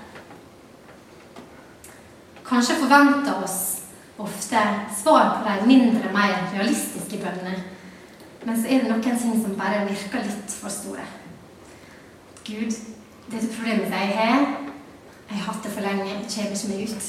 Kanskje 2.47 2.83
forventer 2.85 3.43
oss 3.43 3.63
ofte 4.17 4.63
svar 5.03 5.41
på 5.43 5.49
de 5.49 5.67
mindre, 5.67 6.13
mer 6.15 6.53
realistiske 6.55 7.19
bønnene 7.19 7.76
men 8.47 8.63
så 8.63 8.69
er 8.71 8.83
det 8.83 8.91
noen 8.91 9.03
ting 9.03 9.39
som 9.43 9.57
bare 9.59 9.83
virker 9.89 10.23
litt 10.23 10.53
for 10.55 10.71
store. 10.71 11.03
Gud, 12.47 12.75
dette 13.27 13.49
problemet 13.51 13.91
jeg 13.91 14.13
har, 14.15 14.45
jeg 15.27 15.39
har 15.41 15.49
hatt 15.49 15.65
det 15.65 15.73
for 15.75 15.83
lenge, 15.83 16.05
jeg 16.07 16.29
kommer 16.31 16.53
ikke 16.55 16.69
meg 16.71 16.83
ut. 16.87 17.09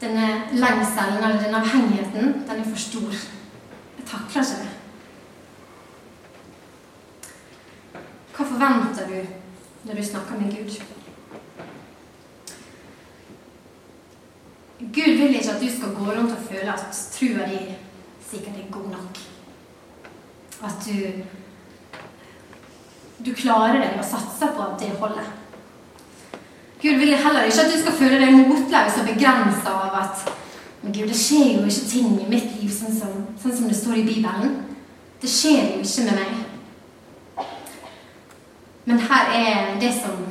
Denne 0.00 0.28
lengselen 0.56 1.18
eller 1.18 1.42
denne 1.42 1.60
avhengigheten, 1.60 2.30
den 2.48 2.62
er 2.62 2.70
for 2.70 2.80
stor. 2.80 3.18
Jeg 3.98 4.06
takler 4.08 4.46
ikke 4.46 4.62
det. 4.62 4.70
Hva 8.32 8.46
forventer 8.54 9.12
du 9.12 9.18
når 9.84 10.00
du 10.00 10.04
snakker 10.08 10.40
med 10.40 10.56
Gud? 10.56 10.78
Gud 14.80 15.12
vil 15.20 15.36
ikke 15.36 15.52
at 15.52 15.60
du 15.60 15.68
skal 15.76 15.92
gå 15.94 16.08
rundt 16.08 16.32
og 16.32 16.48
føle 16.48 16.72
at 16.72 17.04
trua 17.12 17.50
di 17.52 17.60
sikkert 18.30 18.56
er 18.56 18.72
god 18.72 18.88
nok. 18.96 19.22
At 20.62 20.86
du 20.86 21.22
du 23.22 23.30
klarer 23.38 23.78
deg 23.78 23.98
og 24.00 24.06
satser 24.06 24.50
på 24.54 24.64
at 24.64 24.80
det 24.80 24.96
holder. 24.98 25.26
Gud 26.82 26.96
vil 26.98 27.14
heller 27.14 27.46
ikke 27.46 27.62
at 27.62 27.70
du 27.70 27.78
skal 27.78 27.94
føle 27.94 28.18
deg 28.18 28.34
motløs 28.34 28.96
og 28.98 29.06
begrensa 29.06 29.74
av 29.84 29.98
at 30.00 30.32
men 30.82 30.94
Gud, 30.96 31.06
det 31.06 31.14
skjer 31.14 31.60
jo 31.60 31.68
ikke 31.70 31.86
ting 31.86 32.14
i 32.18 32.26
mitt 32.26 32.56
liv 32.58 32.70
sånn 32.74 32.94
som, 32.96 33.12
sånn 33.38 33.54
som 33.54 33.68
det 33.70 33.76
står 33.78 34.00
i 34.00 34.06
Bibelen. 34.08 34.56
Det 35.22 35.30
skjer 35.30 35.76
jo 35.76 35.84
ikke 35.84 36.06
med 36.08 36.16
meg. 36.18 37.46
Men 38.90 39.04
her 39.06 39.30
er 39.38 39.76
det 39.78 39.92
som 39.94 40.24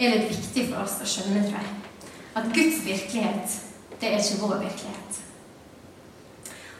er 0.00 0.16
litt 0.16 0.32
viktig 0.32 0.64
for 0.72 0.82
oss 0.82 0.98
å 0.98 1.06
skjønne, 1.06 1.44
tror 1.46 1.62
jeg. 1.62 2.10
At 2.34 2.50
Guds 2.50 2.82
virkelighet, 2.82 3.54
det 4.00 4.10
er 4.10 4.18
ikke 4.18 4.40
vår 4.42 4.58
virkelighet. 4.64 5.20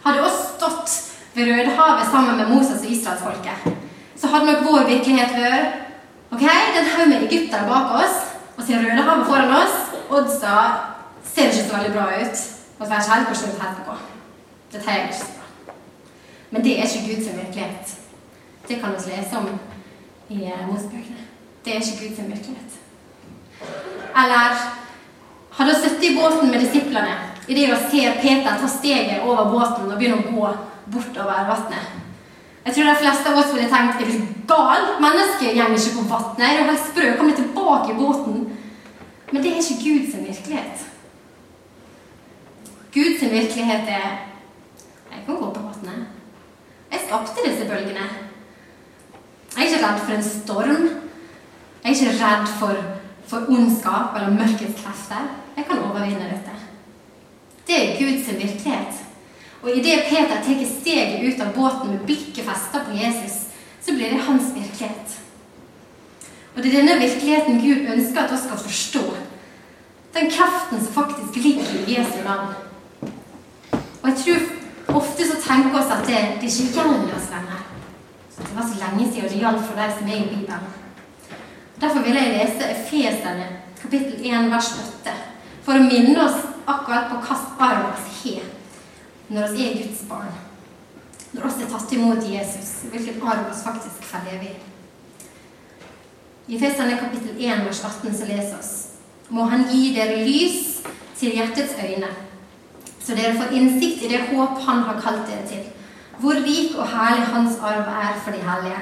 Hadde 0.02 0.26
oss 0.26 0.42
stått 0.56 0.96
ved 1.36 1.50
Rødehavet 1.52 2.06
sammen 2.10 2.36
med 2.36 2.48
Moses 2.54 2.84
og 2.84 2.90
israelsfolket, 2.90 3.74
så 4.16 4.26
hadde 4.32 4.46
nok 4.46 4.64
vår 4.64 4.88
virkelighet 4.92 5.36
vært 5.36 5.82
Ok, 6.30 6.40
det 6.42 6.50
er 6.50 6.80
en 6.80 6.92
haug 6.96 7.08
med 7.08 7.22
egyptere 7.28 7.68
bak 7.68 7.92
oss, 8.02 8.16
og 8.56 8.64
så 8.64 8.72
er 8.72 8.84
Rødehavet 8.84 9.26
foran 9.26 9.52
oss. 9.62 9.76
Oddsa 10.10 10.54
ser 11.22 11.50
ikke 11.50 11.68
så 11.68 11.76
veldig 11.76 11.92
bra 11.94 12.06
ut. 12.22 12.40
Og 12.78 12.86
så 12.86 12.92
er 12.92 13.00
ikke 13.00 13.14
helt 13.14 13.28
hvor 13.28 13.38
slutt 13.40 13.62
helt 13.62 13.84
på. 13.86 13.94
Dette 14.72 14.90
er 14.90 15.04
ikke 15.04 15.18
så 15.18 15.26
bra. 15.36 15.74
Men 16.50 16.64
det 16.64 16.72
er 16.78 16.84
ikke 16.84 17.06
Guds 17.08 17.28
virkelighet. 17.36 17.94
Det 18.68 18.80
kan 18.80 18.90
vi 18.96 19.10
lese 19.10 19.36
om 19.36 19.48
i 20.28 20.44
eh, 20.44 20.66
Mosebøkene. 20.68 21.22
Det 21.64 21.72
er 21.72 21.80
ikke 21.80 22.00
Guds 22.02 22.18
virkelighet. 22.18 22.70
Eller 24.20 24.48
hadde 25.56 25.72
hun 25.72 25.82
sittet 25.82 26.04
i 26.10 26.16
båten 26.18 26.50
med 26.50 26.60
disiplene 26.60 27.14
idet 27.48 27.68
hun 27.68 27.90
ser 27.90 28.20
Peter 28.22 28.58
ta 28.60 28.68
steget 28.68 29.22
over 29.22 29.44
båten 29.50 29.92
og 29.92 29.98
begynne 29.98 30.18
å 30.18 30.32
gå 30.32 30.48
bortover 30.92 31.48
vannet. 31.50 31.94
Jeg 32.66 32.74
tror 32.74 32.88
de 32.90 32.98
fleste 32.98 33.30
av 33.30 33.38
oss 33.38 33.52
ville 33.54 33.70
tenkt 33.70 34.00
er 34.02 34.08
du 34.10 34.24
gal? 34.50 34.88
Mennesket 35.02 35.54
går 35.54 35.76
ikke 35.76 35.94
på 36.00 36.06
vannet. 36.10 36.42
Er 36.42 36.60
er 36.60 36.70
helt 36.70 36.82
sprø. 36.88 37.12
Kom 37.16 37.30
deg 37.30 37.38
tilbake 37.38 37.92
i 37.92 37.98
båten. 38.00 38.40
Men 39.30 39.42
det 39.42 39.52
er 39.52 39.60
ikke 39.60 39.82
Guds 39.84 40.16
virkelighet. 40.28 40.86
Guds 42.94 43.22
virkelighet 43.22 43.88
er 43.88 44.08
Jeg 45.12 45.22
kan 45.26 45.36
gå 45.36 45.50
på 45.54 45.60
vannet. 45.60 46.06
Jeg 46.92 47.00
skapte 47.06 47.46
disse 47.46 47.68
bølgene. 47.68 48.06
Jeg 49.56 49.62
er 49.62 49.68
ikke 49.70 49.86
redd 49.86 50.00
for 50.00 50.12
en 50.14 50.22
storm. 50.22 50.84
Jeg 51.84 51.92
er 51.92 51.94
ikke 51.94 52.24
redd 52.24 52.46
for, 52.58 52.82
for 53.26 53.46
ondskap 53.48 54.16
eller 54.16 54.34
mørkets 54.34 54.82
krefter. 54.82 55.30
Jeg 55.56 55.64
kan 55.64 55.78
overvinne 55.78 56.30
dette. 56.34 56.56
Det 57.66 57.76
er 57.78 57.98
Guds 57.98 58.28
virkelighet. 58.28 59.05
Og 59.66 59.72
idet 59.74 60.04
Peter 60.08 60.42
tar 60.46 60.60
steget 60.80 61.24
ut 61.26 61.40
av 61.42 61.48
båten 61.54 61.90
med 61.90 62.04
blikket 62.06 62.44
festa 62.46 62.84
på 62.86 62.94
Jesus, 62.94 63.48
så 63.82 63.94
blir 63.94 64.12
det 64.12 64.22
hans 64.22 64.52
virkelighet. 64.54 65.16
Og 66.54 66.62
det 66.62 66.70
er 66.70 66.76
denne 66.76 67.00
virkeligheten 67.00 67.58
Gud 67.64 67.88
ønsker 67.94 68.20
at 68.20 68.32
vi 68.32 68.38
skal 68.44 68.60
forstå. 68.62 69.02
Den 70.14 70.30
kraften 70.30 70.84
som 70.84 70.94
faktisk 70.94 71.42
ligger 71.42 71.82
i 71.82 71.96
Jesu 71.96 72.22
navn. 72.24 72.54
Og 74.02 74.08
jeg 74.08 74.16
tror 74.22 74.96
ofte 75.02 75.26
så 75.26 75.42
tenker 75.42 75.74
vi 75.74 75.80
oss 75.82 75.90
at 75.90 76.06
det, 76.06 76.22
det 76.40 76.52
ikke 76.52 76.78
gjelder 76.78 77.18
oss 77.18 77.30
lenger. 77.34 77.60
Det 78.38 78.54
var 78.54 78.68
så 78.70 78.80
lenge 78.84 79.12
siden 79.12 79.30
det 79.32 79.42
gjaldt 79.42 79.66
for 79.66 79.82
de 79.82 79.92
som 79.98 80.08
er 80.12 80.20
i 80.20 80.28
Bibelen. 80.30 80.74
Derfor 81.80 82.06
vil 82.06 82.20
jeg 82.20 82.36
lese 82.38 82.70
Efesene 82.70 83.48
kapittel 83.82 84.30
1 84.30 84.52
vers 84.54 84.70
8 85.02 85.16
for 85.66 85.74
å 85.74 85.88
minne 85.90 86.20
oss 86.22 86.38
akkurat 86.66 87.10
på 87.10 87.18
hvilken 87.24 87.66
arv 87.66 88.06
vi 88.22 88.36
har 88.36 88.55
når 89.28 89.52
vi 89.52 89.66
er 89.66 89.78
Guds 89.82 90.02
barn. 90.08 90.34
Når 91.32 91.42
vi 91.56 91.64
er 91.64 91.70
tatt 91.70 91.92
imot 91.92 92.26
Jesus, 92.30 92.72
hvilken 92.90 93.22
arv 93.22 93.46
vi 93.48 93.56
faktisk 93.64 94.10
får 94.10 94.26
leve 94.30 94.50
i. 94.50 94.56
I 96.46 96.60
Feserne 96.62 96.98
kapittel 97.00 97.34
1 97.38 97.64
vers 97.66 97.80
18 97.84 98.14
så 98.14 98.28
leser 98.28 98.58
oss 98.58 98.74
må 99.34 99.48
Han 99.50 99.64
gi 99.70 99.90
dere 99.96 100.20
lys 100.22 100.84
til 101.18 101.34
hjertets 101.34 101.74
øyne, 101.82 102.10
så 103.02 103.16
dere 103.18 103.34
får 103.38 103.54
innsikt 103.58 104.04
i 104.06 104.10
det 104.12 104.20
håp 104.30 104.60
Han 104.66 104.84
har 104.86 105.00
kalt 105.02 105.26
dere 105.26 105.46
til, 105.48 105.64
hvor 106.20 106.38
rik 106.46 106.76
og 106.76 106.86
herlig 106.92 107.26
Hans 107.32 107.58
arv 107.58 107.90
er 107.90 108.14
for 108.22 108.30
de 108.30 108.44
hellige, 108.46 108.78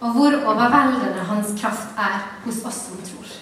og 0.00 0.16
hvor 0.16 0.38
overveldende 0.54 1.26
Hans 1.28 1.52
kraft 1.60 1.92
er 1.98 2.16
hos 2.46 2.64
oss 2.64 2.80
som 2.86 3.04
tror. 3.04 3.36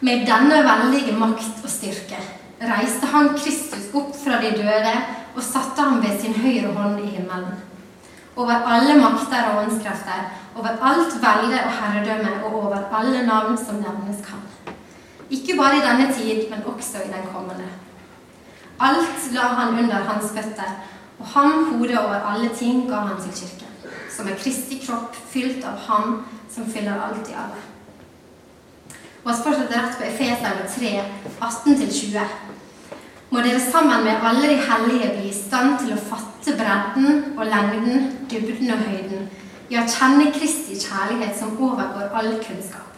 Med 0.00 0.26
denne 0.26 0.60
veldige 0.66 1.16
makt 1.16 1.64
og 1.64 1.70
styrke 1.70 2.20
reiste 2.68 3.08
han 3.10 3.32
Kristus 3.34 3.90
opp 3.96 4.14
fra 4.16 4.38
de 4.42 4.52
døde 4.56 4.94
og 5.34 5.42
satte 5.42 5.82
ham 5.82 6.02
ved 6.02 6.18
sin 6.20 6.34
høyre 6.36 6.72
hånd 6.76 7.00
i 7.00 7.10
himmelen. 7.16 7.60
Over 8.36 8.64
alle 8.74 8.96
makter 9.00 9.50
og 9.50 9.64
åndskrefter, 9.64 10.28
over 10.56 10.78
alt 10.88 11.16
velde 11.20 11.58
og 11.66 11.72
herredømme 11.78 12.32
og 12.44 12.54
over 12.64 12.86
alle 12.98 13.26
navn 13.26 13.58
som 13.58 13.80
nevnes 13.82 14.22
kan. 14.24 14.40
Ikke 15.30 15.56
bare 15.56 15.76
i 15.80 15.84
denne 15.84 16.12
tid, 16.12 16.50
men 16.50 16.64
også 16.66 17.04
i 17.04 17.12
den 17.12 17.26
kommende. 17.32 17.68
Alt 18.80 19.32
la 19.32 19.48
han 19.58 19.78
under 19.78 20.04
hans 20.08 20.32
føtter, 20.36 20.72
og 21.18 21.26
ham, 21.26 21.64
hodet 21.72 21.98
over 21.98 22.14
alle 22.32 22.48
ting, 22.56 22.88
ga 22.90 23.04
han 23.08 23.20
til 23.22 23.32
kirken, 23.32 23.90
som 24.16 24.28
er 24.28 24.38
Kristi 24.42 24.80
kropp, 24.86 25.16
fylt 25.32 25.64
av 25.64 25.78
ham 25.88 26.24
som 26.50 26.66
fyller 26.66 27.00
alt 27.00 27.28
i 27.30 27.36
alle. 27.36 27.60
Og 29.24 29.30
vi 29.30 29.38
fortsetter 29.44 29.78
rett 29.78 29.98
på 29.98 30.08
Efeserne 30.08 30.64
3, 30.66 31.04
18-20 31.40 32.51
må 33.32 33.40
dere 33.40 33.60
sammen 33.60 34.04
med 34.04 34.24
alle 34.28 34.48
de 34.50 34.58
hellige 34.60 35.10
bli 35.14 35.30
i 35.30 35.36
stand 35.36 35.78
til 35.80 35.94
å 35.94 36.00
fatte 36.10 36.52
bredden 36.58 37.22
og 37.32 37.46
lengden, 37.48 38.10
dybden 38.28 38.74
og 38.74 38.82
høyden, 38.84 39.30
ja, 39.72 39.86
kjenne 39.88 40.28
Kristi 40.34 40.76
kjærlighet 40.76 41.38
som 41.38 41.54
overgår 41.56 42.12
all 42.12 42.34
kunnskap. 42.44 42.90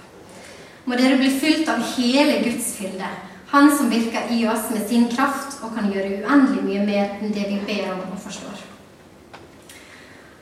Må 0.85 0.99
dere 0.99 1.21
bli 1.21 1.31
fylt 1.31 1.71
av 1.71 1.85
hele 1.95 2.43
Guds 2.49 2.75
fylde, 2.79 3.13
Han 3.55 3.69
som 3.71 3.91
virker 3.91 4.33
i 4.35 4.41
oss 4.51 4.71
med 4.75 4.89
sin 4.89 5.05
kraft 5.09 5.61
og 5.63 5.77
kan 5.77 5.87
gjøre 5.93 6.25
uendelig 6.25 6.65
mye 6.65 6.87
mer 6.89 7.13
enn 7.21 7.31
det 7.37 7.45
vi 7.47 7.61
ber 7.69 7.93
om 7.93 8.01
og 8.09 8.19
forstår. 8.19 8.65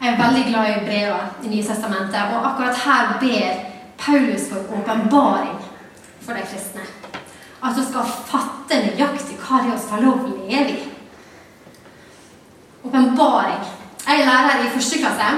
Jeg 0.01 0.15
er 0.15 0.23
veldig 0.23 0.47
glad 0.49 0.71
i 0.71 0.81
brevet 0.87 1.45
i 1.45 1.53
Nye 1.53 1.67
Testamentet, 1.67 2.33
og 2.33 2.49
akkurat 2.55 2.81
her 2.87 3.13
ber 3.21 3.61
Paulus 4.01 4.49
for 4.49 4.65
åpenbaring 4.79 5.61
for 6.25 6.33
de 6.33 6.49
kristne. 6.49 7.02
At 7.63 7.77
vi 7.79 7.85
skal 7.87 8.15
fatte 8.27 8.81
nøyaktig 8.83 9.39
hva 9.39 9.61
det 9.63 9.71
er 9.71 9.77
vi 9.77 9.89
får 9.91 10.03
lov 10.03 10.25
å 10.27 10.33
leve 10.35 10.73
i. 10.75 10.89
Åpenbaring. 12.83 13.67
Jeg 14.03 14.21
er 14.21 14.27
lærer 14.27 14.65
i 14.65 14.73
første 14.75 14.99
klasse. 14.99 15.29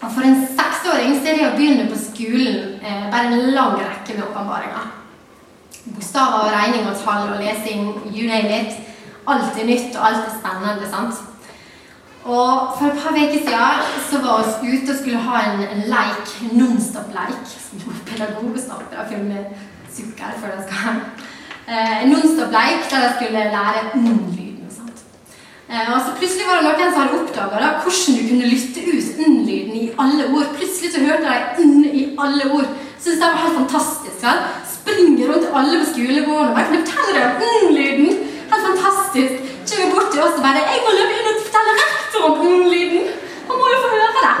Og 0.00 0.12
for 0.12 0.24
en 0.24 0.42
seksåring 0.58 1.16
så 1.16 1.30
er 1.30 1.38
det 1.38 1.46
å 1.48 1.56
begynne 1.56 1.88
på 1.88 1.96
skolen 2.00 2.76
eh, 2.84 3.06
bare 3.12 3.32
en 3.32 3.50
lang 3.56 3.78
rekke 3.80 4.16
med 4.16 4.26
åpenbaringer. 4.26 4.92
Bokstaver 5.94 6.44
og 6.44 6.52
regning 6.52 6.86
og 6.88 7.00
tall 7.00 7.32
og 7.32 7.40
lesing, 7.40 7.88
you 8.12 8.28
name 8.28 8.60
it. 8.60 8.76
Alt 9.28 9.56
er 9.60 9.68
nytt, 9.68 9.96
og 9.96 10.06
alt 10.10 10.28
er 10.28 10.36
spennende. 10.36 10.88
sant? 10.92 11.24
Og 12.24 12.76
For 12.76 12.86
et 12.86 13.00
par 13.00 13.16
uker 13.16 13.40
siden 13.40 14.04
så 14.10 14.20
var 14.20 14.44
vi 14.60 14.76
ute 14.76 14.92
og 14.92 14.98
skulle 15.00 15.24
ha 15.24 15.42
en, 15.48 15.64
en 15.64 15.84
leik, 15.88 16.36
nonstop-leik. 16.52 17.52
Som 17.70 18.00
pedagog 18.06 18.56
snart 18.60 18.96
filmer 19.08 19.48
sukker 19.90 20.40
før 20.40 20.56
de 20.56 20.64
skal 20.68 21.28
eh, 21.70 22.00
nonstop-leik 22.10 22.90
der 22.90 23.04
jeg 23.06 23.12
skulle 23.16 23.42
lære 23.56 23.80
n-lyden. 23.94 24.50
Eh, 25.70 25.86
og 25.94 26.00
så 26.04 26.10
Plutselig 26.18 26.46
var 26.48 26.56
det 26.58 26.64
noen 26.66 26.92
som 26.92 27.00
hadde 27.00 27.18
oppdaga 27.20 27.68
hvordan 27.82 28.16
du 28.18 28.22
kunne 28.30 28.48
lytte 28.52 28.80
ut 28.90 29.20
n-lyden 29.26 29.76
i 29.82 29.84
alle 30.02 30.24
ord. 30.34 30.48
Plutselig 30.56 30.90
så 30.94 31.04
hørte 31.06 31.36
de 31.58 31.66
n 31.66 31.84
i 32.00 32.02
alle 32.24 32.50
ord. 32.56 32.66
Syns 33.02 33.20
det 33.20 33.28
var 33.28 33.42
helt 33.44 33.58
fantastisk. 33.60 34.18
vel? 34.24 34.40
Springer 34.74 35.30
rundt 35.30 35.54
alle 35.58 35.78
på 35.80 35.86
skolegården 35.92 36.50
og 36.50 36.56
bare 36.56 36.66
kan 36.68 36.82
fortelle 36.82 37.12
deg 37.18 37.46
n-lyden. 37.62 38.10
Helt 38.50 38.66
fantastisk. 38.68 39.34
Kommer 39.70 39.94
bort 39.94 40.10
til 40.12 40.22
oss 40.26 40.38
og 40.38 40.42
bare 40.46 40.66
'Jeg 40.66 40.80
må 40.84 40.90
løpe 40.98 41.14
inn 41.18 41.30
og 41.30 41.40
fortelle 41.44 41.72
rektoren 41.80 42.26
om 42.30 42.46
n-lyden'. 42.52 43.08
Han 43.48 43.56
må 43.60 43.66
jo 43.72 43.78
få 43.84 43.88
høre 43.96 44.10
det. 44.26 44.36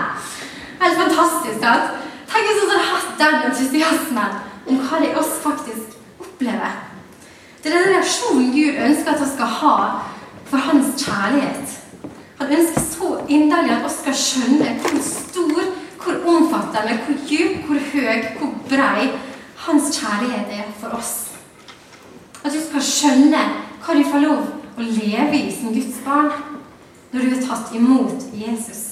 Helt 0.82 0.98
fantastisk. 1.02 1.56
sant? 1.62 1.86
Tenk 2.30 2.44
hvis 2.46 2.60
vi 2.60 2.70
hadde 2.70 2.90
hatt 2.92 3.10
den 3.22 3.34
entusiasmen 3.46 4.30
om 4.68 4.76
hva 4.84 4.96
det 5.02 5.16
oss 5.20 5.32
faktisk 5.46 5.86
opplever. 6.24 6.89
Det 7.62 7.72
er 7.72 7.78
den 7.78 7.94
reaksjonen 7.94 8.52
Gud 8.54 8.78
ønsker 8.86 9.12
at 9.12 9.20
vi 9.20 9.28
skal 9.34 9.46
ha 9.60 9.76
for 10.48 10.56
hans 10.56 11.02
kjærlighet. 11.04 11.74
Han 12.38 12.52
ønsker 12.56 12.80
så 12.80 13.08
inderlig 13.28 13.74
at 13.74 13.82
vi 13.84 13.90
skal 13.96 14.16
skjønne 14.16 14.70
hvor 14.80 15.02
stor, 15.04 15.66
hvor 16.02 16.36
omfattende, 16.36 16.98
hvor 17.04 17.18
dyp, 17.28 17.66
hvor 17.66 17.82
høy, 17.92 18.22
hvor 18.38 18.54
brei 18.68 19.10
hans 19.66 19.98
kjærlighet 19.98 20.54
er 20.60 20.70
for 20.80 20.96
oss. 20.96 21.12
At 22.44 22.52
du 22.52 22.60
skal 22.64 22.82
skjønne 22.82 23.42
hva 23.84 23.96
du 23.96 24.04
får 24.08 24.24
lov 24.24 24.46
å 24.80 24.86
leve 24.86 25.36
i 25.36 25.52
som 25.52 25.74
Guds 25.76 26.00
barn 26.04 26.32
når 27.12 27.26
du 27.26 27.34
er 27.34 27.44
tatt 27.44 27.74
imot 27.76 28.24
Jesus. 28.32 28.86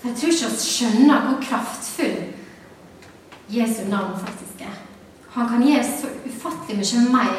For 0.00 0.10
jeg 0.10 0.18
tror 0.18 0.34
ikke 0.34 0.52
vi 0.52 0.66
skjønner 0.66 1.24
hvor 1.24 1.40
kraftfull 1.48 2.18
Jesu 3.56 3.86
navn 3.88 4.18
faktisk 4.20 4.66
er. 4.66 4.85
Han 5.36 5.48
kan 5.48 5.62
gi 5.62 5.76
så 5.84 6.08
ufattelig 6.24 6.80
mye 6.80 7.10
mer 7.12 7.32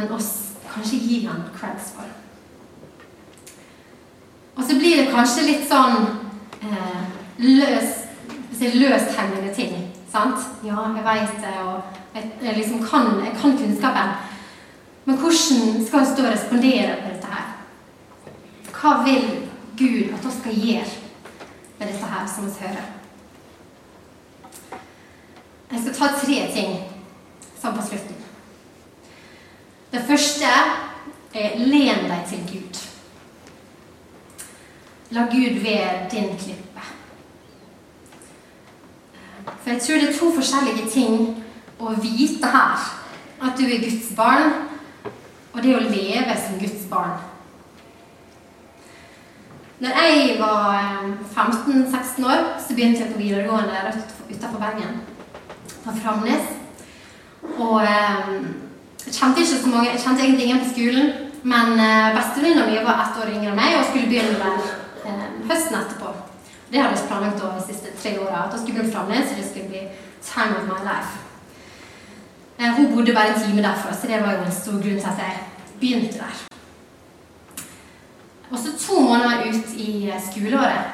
enn 0.00 0.12
oss 0.16 0.30
kanskje 0.64 0.96
gir 0.96 1.26
han 1.28 1.42
creds 1.52 1.90
for. 1.92 2.08
Og 4.56 4.64
så 4.64 4.76
blir 4.78 4.96
det 4.96 5.10
kanskje 5.12 5.44
litt 5.44 5.66
sånn 5.68 6.06
eh, 6.64 7.02
løs, 7.44 7.98
løsthengende 8.62 9.52
ting. 9.56 9.74
Sant? 10.12 10.40
Ja, 10.64 10.86
jeg 10.96 11.04
veit 11.04 11.34
det, 11.44 11.52
og 11.66 11.98
jeg, 12.14 12.30
jeg, 12.40 12.56
liksom 12.56 12.80
kan, 12.84 13.10
jeg 13.20 13.34
kan 13.42 13.58
kunnskapen. 13.60 14.14
Men 15.04 15.20
hvordan 15.20 15.84
skal 15.84 16.00
vi 16.00 16.10
stå 16.14 16.24
og 16.24 16.30
respondere 16.30 16.96
på 17.02 17.12
dette 17.12 17.34
her? 17.34 17.52
Hva 18.72 18.94
vil 19.04 19.28
Gud 19.76 20.16
at 20.16 20.24
vi 20.24 20.32
skal 20.38 20.64
gjøre 20.64 20.88
med 21.76 21.92
dette 21.92 22.10
her 22.14 22.24
som 22.36 22.48
vi 22.48 22.64
hører? 22.64 22.88
Jeg 25.72 25.84
skal 25.84 25.96
ta 26.00 26.10
tre 26.16 26.40
ting 26.56 26.74
sånn 27.62 27.76
på 27.78 27.84
slutten. 27.86 28.18
Det 29.92 30.02
første 30.08 30.50
er 31.36 31.60
len 31.60 32.08
deg 32.08 32.26
til 32.30 32.42
Gud. 32.48 32.80
La 35.12 35.26
Gud 35.30 35.60
være 35.62 36.08
din 36.10 36.32
klippe. 36.40 36.86
For 39.44 39.70
jeg 39.70 39.82
tror 39.82 40.00
det 40.00 40.08
er 40.08 40.18
to 40.18 40.30
forskjellige 40.32 40.88
ting 40.90 41.42
å 41.78 41.92
vite 42.00 42.52
her. 42.54 42.88
At 43.42 43.58
du 43.58 43.66
er 43.66 43.82
Guds 43.82 44.08
barn, 44.16 44.54
og 45.52 45.60
det 45.62 45.76
å 45.76 45.84
leve 45.84 46.38
som 46.40 46.58
Guds 46.60 46.86
barn. 46.90 47.18
Når 49.82 49.98
jeg 49.98 50.36
var 50.38 50.78
15-16 51.34 52.22
eh, 52.22 52.26
år, 52.30 52.44
så 52.62 52.74
begynte 52.74 53.02
jeg 53.02 53.12
på 53.12 53.18
videregående 53.18 53.84
rett 53.88 54.12
utenfor 54.30 54.60
Bergen. 54.62 55.00
På 55.82 55.94
Framnes. 55.98 56.61
Og 57.58 57.82
eh, 57.82 58.32
jeg 59.06 59.14
kjente 59.14 59.40
ikke 59.40 59.60
så 59.60 59.68
mange, 59.68 59.90
jeg 59.90 60.00
kjente 60.00 60.22
egentlig 60.24 60.46
ingen 60.46 60.64
på 60.64 60.72
skolen. 60.72 61.12
Men 61.42 61.72
eh, 61.74 62.14
bestevenninna 62.16 62.66
mi 62.66 62.84
var 62.86 63.02
ett 63.02 63.18
år 63.18 63.32
yngre 63.34 63.50
enn 63.50 63.58
meg 63.58 63.78
og 63.78 63.88
skulle 63.88 64.10
begynne 64.10 64.38
der 64.38 64.70
eh, 65.08 65.26
høsten 65.50 65.80
etterpå. 65.80 66.14
Det 66.70 66.80
hadde 66.80 66.96
jeg 66.96 67.08
planlagt 67.08 67.42
over 67.42 67.58
de 67.58 67.66
siste 67.66 67.90
tre 67.98 68.14
åra. 68.22 68.46
At 68.46 68.54
jeg 68.54 68.62
skulle 68.62 68.78
begynne 68.78 68.94
fremdeles, 68.94 69.28
så 69.28 69.40
det 69.40 69.48
skulle 69.48 69.68
bli 69.72 69.82
time 70.22 70.56
of 70.60 70.64
my 70.70 70.78
life. 70.86 71.12
Eh, 72.58 72.70
hun 72.76 72.94
bodde 72.94 73.14
bare 73.14 73.34
en 73.34 73.42
time 73.42 73.62
derfra, 73.62 73.94
så 73.94 74.06
det 74.06 74.22
var 74.22 74.32
jo 74.32 74.46
en 74.46 74.58
stor 74.62 74.72
grunn 74.72 75.00
til 75.02 75.12
at 75.12 75.22
jeg 75.24 75.34
begynte 75.80 76.18
der. 76.18 76.42
Og 78.50 78.58
så 78.58 78.78
to 78.86 79.00
måneder 79.00 79.48
ut 79.48 79.74
i 79.74 80.10
eh, 80.10 80.22
skoleåret, 80.30 80.84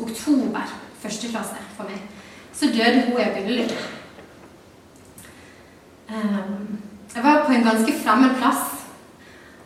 oktober, 0.00 0.74
første 1.02 1.28
klasse 1.28 1.66
for 1.76 1.84
meg, 1.84 2.00
så 2.52 2.66
døde 2.66 3.04
hun 3.04 3.20
i 3.20 3.22
en 3.22 3.34
bilulykke. 3.36 3.78
Um, 6.08 6.78
jeg 7.14 7.24
var 7.24 7.44
på 7.46 7.52
en 7.52 7.64
ganske 7.64 7.92
fremmed 8.04 8.34
plass, 8.36 8.64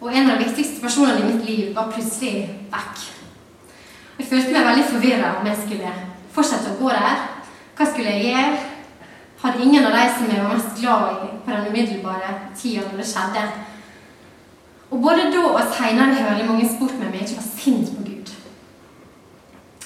og 0.00 0.12
en 0.14 0.30
av 0.30 0.38
de 0.38 0.44
viktigste 0.44 0.80
personene 0.80 1.18
i 1.18 1.32
mitt 1.32 1.46
liv 1.48 1.70
var 1.74 1.90
plutselig 1.90 2.44
vekk. 2.70 3.06
Jeg 4.18 4.26
følte 4.30 4.52
meg 4.54 4.66
veldig 4.66 4.84
forvirra 4.90 5.32
om 5.40 5.46
jeg 5.46 5.60
skulle 5.64 5.94
fortsette 6.34 6.74
å 6.74 6.78
gå 6.78 6.90
der. 6.94 7.24
Hva 7.78 7.86
skulle 7.86 8.14
jeg 8.14 8.30
gjøre? 8.30 8.60
Hadde 9.42 9.62
ingen 9.62 9.86
av 9.86 9.94
de 9.94 10.04
som 10.14 10.30
jeg 10.30 10.42
var 10.42 10.54
mest 10.54 10.80
glad 10.80 11.10
i 11.10 11.28
på 11.44 11.50
den 11.50 11.68
umiddelbare 11.70 12.32
tida 12.58 12.86
når 12.86 13.02
det 13.02 13.06
skjedde. 13.06 13.44
Og 14.90 15.02
både 15.02 15.28
da 15.34 15.44
og 15.52 15.74
seinere 15.76 16.16
har 16.16 16.30
veldig 16.32 16.48
mange 16.48 16.68
spurt 16.70 16.96
meg 16.98 17.10
om 17.10 17.14
jeg 17.18 17.28
ikke 17.28 17.40
var 17.40 17.48
sint 17.52 17.92
på 17.94 18.04
Gud. 18.08 18.34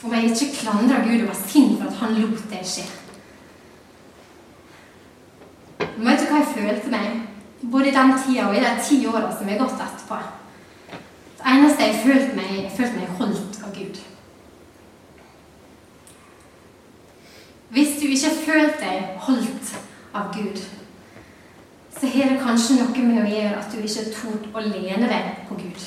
Om 0.03 0.17
jeg 0.17 0.31
ikke 0.31 0.51
klandra 0.61 1.03
Gud 1.05 1.21
og 1.21 1.31
var 1.33 1.41
sint 1.47 1.79
for 1.79 1.91
at 1.91 2.01
han 2.01 2.21
lot 2.21 2.45
det 2.51 2.65
skje. 2.67 2.87
Men 5.97 6.07
vet 6.09 6.23
du 6.23 6.31
hva 6.31 6.41
jeg 6.41 6.55
følte 6.55 6.93
meg? 6.93 7.21
Både 7.63 7.89
i 7.91 7.95
den 7.95 8.15
tida 8.19 8.49
og 8.49 8.57
i 8.57 8.63
de 8.65 8.73
ti 8.83 8.99
åra 9.07 9.29
som 9.37 9.49
er 9.49 9.61
gått 9.61 9.83
etterpå. 9.85 10.19
Det 11.43 11.53
eneste 11.53 11.89
jeg 11.89 12.01
følte 12.05 12.37
meg, 12.39 12.51
jeg 12.65 12.75
følte 12.77 13.01
meg 13.01 13.17
holdt 13.19 13.61
av 13.67 13.75
Gud. 13.77 14.01
Hvis 17.73 17.97
du 18.01 18.07
ikke 18.07 18.29
har 18.29 18.41
følt 18.47 18.81
deg 18.83 19.27
holdt 19.27 19.75
av 20.15 20.33
Gud, 20.35 20.61
så 21.99 22.11
har 22.15 22.33
det 22.33 22.43
kanskje 22.43 22.79
noe 22.81 23.05
med 23.07 23.23
å 23.23 23.29
gjøre 23.31 23.59
at 23.61 23.73
du 23.73 23.79
ikke 23.81 24.11
tort 24.13 24.49
å 24.53 24.65
lene 24.65 25.09
deg 25.09 25.45
på 25.49 25.57
Gud. 25.61 25.87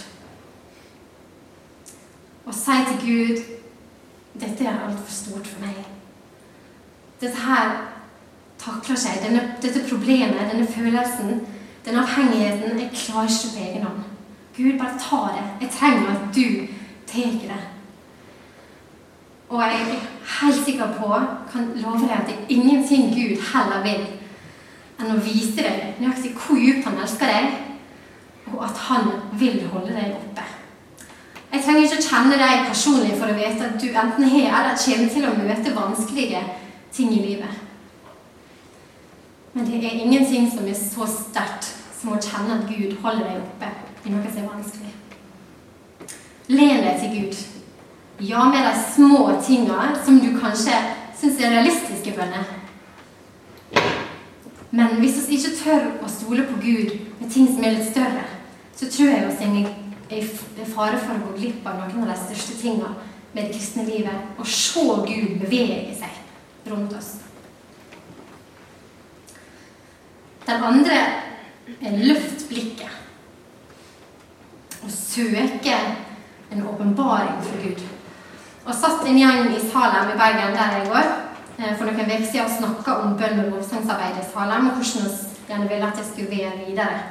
Og 2.45 2.53
si 2.55 2.77
til 2.87 3.01
Gud 3.03 3.43
dette 4.39 4.65
er 4.67 4.81
altfor 4.87 5.11
stort 5.11 5.47
for 5.47 5.63
meg. 5.63 5.77
Dette 7.21 7.45
her 7.45 7.94
takler 8.61 8.99
seg. 8.99 9.21
Denne, 9.23 9.43
dette 9.61 9.83
problemet, 9.89 10.49
denne 10.51 10.67
følelsen, 10.67 11.41
denne 11.85 12.03
avhengigheten 12.03 12.79
Jeg 12.79 12.89
klarer 12.93 13.29
ikke 13.29 13.53
på 13.53 13.63
egen 13.67 13.87
hånd. 13.87 14.03
Gud, 14.57 14.79
bare 14.79 14.99
ta 14.99 15.21
det. 15.35 15.45
Jeg 15.61 15.73
trenger 15.79 16.11
at 16.15 16.27
du 16.35 16.47
tar 17.07 17.39
det. 17.41 17.63
Og 19.49 19.61
jeg 19.61 19.81
er 19.81 20.05
helt 20.39 20.65
sikker 20.65 20.93
på, 20.97 21.09
kan 21.51 21.71
love 21.75 21.99
deg, 22.01 22.11
at 22.11 22.27
det 22.27 22.35
er 22.35 22.53
ingenting 22.55 23.11
Gud 23.13 23.41
heller 23.53 23.83
vil 23.83 24.05
enn 24.95 25.11
å 25.11 25.21
vise 25.21 25.59
deg 25.59 25.99
nøyaktig 25.99 26.31
hvor 26.39 26.59
dypt 26.59 26.85
han 26.87 27.01
elsker 27.03 27.29
deg, 27.29 27.57
og 28.53 28.61
at 28.63 28.79
han 28.87 29.09
vil 29.39 29.59
holde 29.73 29.91
deg 29.91 30.15
oppe. 30.15 30.45
Jeg 31.51 31.63
trenger 31.63 31.85
ikke 31.85 31.99
å 31.99 32.07
kjenne 32.07 32.39
deg 32.39 32.65
personlig 32.69 33.13
for 33.19 33.31
å 33.31 33.35
vite 33.37 33.67
at 33.67 33.77
du 33.81 33.87
enten 33.91 34.27
har 34.31 34.47
eller 34.61 34.79
kommer 34.79 35.13
til 35.13 35.27
å 35.27 35.35
møte 35.37 35.75
vanskelige 35.75 36.41
ting 36.95 37.13
i 37.15 37.21
livet. 37.21 37.64
Men 39.55 39.65
det 39.65 39.77
er 39.79 40.01
ingenting 40.03 40.49
som 40.51 40.67
er 40.67 40.75
så 40.75 41.05
sterkt 41.07 41.69
som 41.95 42.11
å 42.11 42.19
kjenne 42.19 42.57
at 42.57 42.65
Gud 42.67 42.97
holder 42.99 43.29
deg 43.29 43.37
oppe 43.39 43.69
i 44.03 44.11
noe 44.11 44.27
som 44.27 44.41
er 44.41 44.49
vanskelig. 44.51 44.91
Len 46.51 46.83
deg 46.83 46.99
til 46.99 47.13
Gud. 47.13 47.37
Ja, 48.19 48.43
med 48.51 48.67
de 48.67 48.73
små 48.91 49.21
tinga 49.47 49.93
som 50.03 50.19
du 50.19 50.33
kanskje 50.35 50.75
syns 51.15 51.39
er 51.39 51.55
realistiske 51.55 52.11
bønner. 52.17 52.43
Men 54.75 54.99
hvis 54.99 55.23
vi 55.29 55.39
ikke 55.39 55.55
tør 55.61 55.87
å 56.03 56.11
stole 56.11 56.43
på 56.49 56.59
Gud 56.59 56.91
med 57.21 57.31
ting 57.31 57.47
som 57.47 57.63
er 57.63 57.77
litt 57.77 57.87
større, 57.93 58.27
så 58.75 58.91
tror 58.91 59.13
jeg 59.13 59.37
vi 59.39 59.65
er 60.11 60.19
i 60.19 60.67
fare 60.67 60.99
for 60.99 61.15
å 61.15 61.29
gå 61.29 61.37
glipp 61.39 61.63
av 61.63 61.79
noen 61.79 62.03
av 62.03 62.11
de 62.11 62.17
største 62.25 62.59
tinga 62.59 62.91
med 63.31 63.45
det 63.45 63.53
kristne 63.55 63.87
livet, 63.87 64.35
og 64.35 64.47
se 64.47 64.83
Gud 64.83 65.39
bevege 65.39 65.95
seg 65.95 66.67
rundt 66.71 66.91
oss. 66.99 67.24
Den 70.45 70.63
andre 70.63 70.97
er 71.81 71.97
løft 72.05 72.47
blikket 72.49 72.91
og 74.85 74.91
søke 74.93 75.77
en 76.53 76.67
åpenbaring 76.67 77.39
for 77.43 77.63
Gud. 77.63 77.81
Og 78.65 78.73
satt 78.73 79.07
en 79.07 79.17
gjeng 79.17 79.49
i 79.49 79.61
Salem 79.71 80.11
i 80.13 80.19
Bergen 80.19 80.53
der 80.53 80.77
jeg 80.77 80.87
går 80.91 81.07
eh, 81.57 81.73
for 81.77 81.87
noen 81.87 82.05
uker 82.05 82.25
siden 82.29 82.45
og 82.45 82.53
snakka 82.59 82.97
om 83.01 83.17
bønn 83.17 83.41
og 83.45 83.51
lovsangsarbeid 83.55 84.21
i 84.21 84.27
Salem, 84.29 84.69
og 84.69 84.77
hvordan 84.77 85.09
vi 85.09 85.49
gjerne 85.49 85.69
ville 85.69 85.89
at 85.89 85.97
det 85.97 86.07
skulle 86.11 86.37
være 86.37 86.65
videre. 86.67 87.01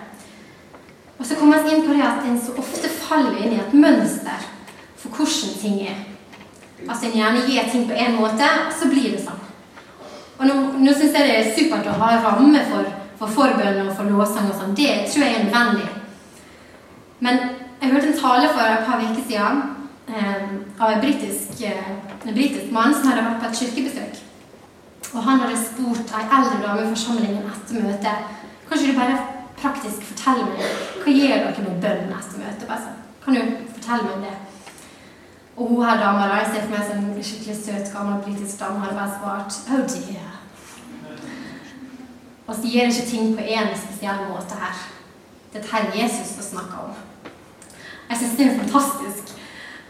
Og 1.18 1.26
så 1.26 1.34
kom 1.38 1.54
vi 1.54 1.74
inn 1.74 1.86
på 1.86 1.94
det 1.94 2.06
at 2.06 2.26
en 2.26 2.40
så 2.42 2.54
ofte 2.58 2.90
faller 2.90 3.38
inn 3.38 3.54
i 3.54 3.62
et 3.62 3.74
mønster 3.74 4.46
for 4.98 5.14
hvordan 5.14 5.54
ting 5.60 5.80
er. 5.90 6.02
Altså 6.88 7.06
en 7.08 7.18
gjerne 7.18 7.46
gir 7.48 7.70
ting 7.70 7.86
på 7.88 7.98
én 7.98 8.18
måte, 8.18 8.48
så 8.78 8.90
blir 8.90 9.14
det 9.14 9.22
sånn. 9.24 9.42
Og 10.38 10.46
nå, 10.46 10.54
nå 10.82 10.94
syns 10.94 11.14
jeg 11.14 11.26
det 11.28 11.36
er 11.38 11.52
supert 11.54 11.86
å 11.90 11.98
ha 12.00 12.16
ramme 12.22 12.62
for, 12.70 12.90
for 13.18 13.30
forbønn 13.36 13.84
og 13.86 13.94
for 13.96 14.10
lovsang 14.10 14.50
og 14.50 14.58
sånn. 14.58 14.76
Det 14.78 14.90
tror 15.10 15.24
jeg 15.24 15.38
er 15.38 15.46
nødvendig. 15.46 15.88
Men 17.24 17.40
jeg 17.80 17.92
hørte 17.92 18.10
en 18.10 18.20
tale 18.20 18.50
for 18.52 18.60
et 18.66 18.86
par 18.86 19.02
uker 19.02 19.24
siden 19.28 19.62
eh, 20.08 20.46
av 20.80 20.90
en 20.90 21.02
britisk, 21.04 21.60
eh, 21.62 21.90
en 22.26 22.72
mann 22.72 22.94
som 22.94 23.10
hadde 23.10 23.26
vært 23.26 23.42
på 23.42 23.50
et 23.50 23.60
kirkebesøk. 23.60 24.22
Og 25.14 25.22
han 25.22 25.40
hadde 25.44 25.60
spurt 25.60 26.14
ei 26.18 26.24
eldre 26.38 26.62
dame 26.64 26.82
i 26.82 26.90
forsamlingen 26.90 27.50
etter 27.52 27.84
møtet 27.84 28.40
Kanskje 28.68 28.92
du 28.92 28.98
bare 28.98 29.18
praktisk 29.60 30.06
forteller 30.08 30.48
meg 30.48 30.62
hva 31.04 31.12
gjør 31.12 31.42
dere 31.44 31.64
med 31.66 31.82
bønn 31.82 32.14
etter 32.16 32.40
møtet? 32.40 32.64
Bare 32.68 32.80
sånn. 32.86 33.02
Kan 33.24 33.36
du 33.36 33.56
fortelle 33.76 34.08
meg 34.08 34.24
det? 34.24 34.36
Og 35.56 35.68
hun 35.68 35.84
her 35.86 36.00
dama 36.00 36.24
da, 36.26 36.40
jeg 36.40 36.48
ser 36.50 36.64
for 36.64 36.72
meg 36.72 36.80
en 36.80 37.04
sånn 37.04 37.26
skikkelig 37.28 37.58
søt, 37.60 37.92
gammel 37.92 38.22
britisk 38.24 38.58
dame, 38.62 38.80
hadde 38.82 38.96
bare 38.98 39.18
svart 39.18 39.60
Oh 39.70 39.84
dear. 39.92 40.32
Og 42.46 42.54
så 42.54 42.68
gjør 42.68 42.90
ikke 42.90 43.10
ting 43.10 43.36
på 43.36 43.42
én 43.42 43.72
spesiell 43.78 44.26
måte 44.28 44.58
her. 44.60 44.76
Her 45.54 45.84
er 45.84 46.02
Jesus 46.02 46.34
har 46.36 46.42
snakke 46.42 46.80
om. 46.84 46.94
Jeg 48.10 48.18
syns 48.18 48.36
det 48.36 48.46
er 48.46 48.50
en 48.50 48.60
fantastisk 48.60 49.36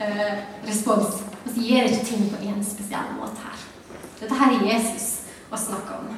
eh, 0.01 0.35
respons. 0.69 1.25
Så 1.47 1.61
gjør 1.61 1.89
ikke 1.89 2.05
ting 2.05 2.31
på 2.31 2.43
én 2.43 2.65
spesiell 2.65 3.15
måte 3.19 3.43
her. 3.43 3.65
Dette 4.21 4.35
her 4.35 4.53
er 4.53 4.75
Jesus 4.75 5.09
har 5.51 5.59
snakke 5.59 5.99
om. 5.99 6.17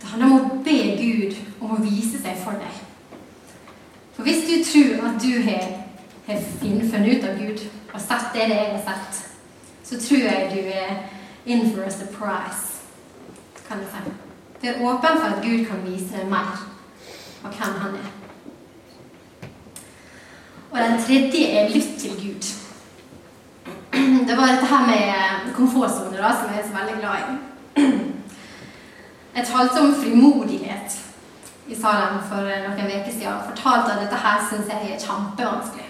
Det 0.00 0.08
handler 0.08 0.26
om 0.26 0.40
å 0.40 0.62
be 0.64 0.78
Gud 0.98 1.36
om 1.60 1.76
å 1.76 1.82
vise 1.82 2.20
seg 2.22 2.36
for 2.44 2.58
deg. 2.58 2.80
For 4.12 4.26
hvis 4.26 4.44
du 4.48 4.56
tror 4.66 5.06
at 5.08 5.22
du 5.22 5.32
har, 5.46 5.68
har 6.26 6.42
funnet 6.60 7.16
ut 7.16 7.28
av 7.28 7.38
Gud 7.38 7.64
og 7.92 8.00
sett 8.00 8.34
det 8.34 8.48
det 8.50 8.58
jeg 8.58 8.74
har 8.74 8.82
sett, 8.86 9.22
så 9.84 10.00
tror 10.00 10.18
jeg 10.26 10.50
du 10.52 10.60
er 10.68 10.92
in 11.46 11.72
for 11.72 11.82
a 11.82 11.90
surprise, 11.90 12.71
kan 13.72 13.80
jeg 13.80 13.88
si. 13.92 14.12
Det 14.60 14.68
er 14.68 14.82
åpen 14.86 15.20
for 15.20 15.26
at 15.26 15.42
Gud 15.42 15.64
kan 15.66 15.84
vise 15.86 16.16
deg 16.16 16.28
mer 16.30 16.58
av 17.44 17.54
hvem 17.56 17.78
han 17.82 17.94
er. 17.94 18.10
Og 20.72 20.78
den 20.78 20.98
tredje 21.06 21.46
er 21.58 21.70
lytt 21.72 21.94
til 22.00 22.12
Gud. 22.20 22.50
Det 24.28 24.36
var 24.36 24.46
dette 24.46 24.66
her 24.66 24.86
med 24.86 25.54
komfortsone 25.56 26.16
som 26.16 26.52
jeg 26.52 26.60
er 26.60 26.68
så 26.68 26.76
veldig 26.76 26.98
glad 27.00 27.16
i. 27.18 27.38
Jeg 29.36 29.46
talte 29.46 29.80
om 29.80 29.94
frimodighet 29.94 30.98
i 31.68 31.74
Salem 31.74 32.18
for 32.28 32.44
noen 32.44 32.92
uker 33.00 33.12
siden. 33.12 33.32
og 33.32 33.44
Fortalte 33.48 33.92
at 33.94 34.02
dette 34.04 34.20
her 34.24 34.44
syns 34.50 34.68
jeg 34.68 34.92
er 34.92 35.00
kjempevanskelig. 35.06 35.88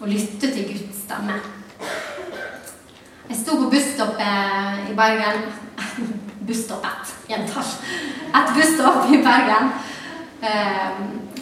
Å 0.00 0.08
lytte 0.08 0.52
til 0.52 0.68
Guds 0.68 1.02
stemme. 1.04 1.40
Jeg 3.30 3.38
sto 3.38 3.56
på 3.60 3.68
busstoppet 3.70 4.88
i 4.90 4.94
Bergen 4.98 5.44
Busstoppet, 6.48 7.12
gjentar. 7.30 7.68
Et 8.34 8.48
busstopp 8.56 9.04
i 9.06 9.20
Bergen 9.22 9.68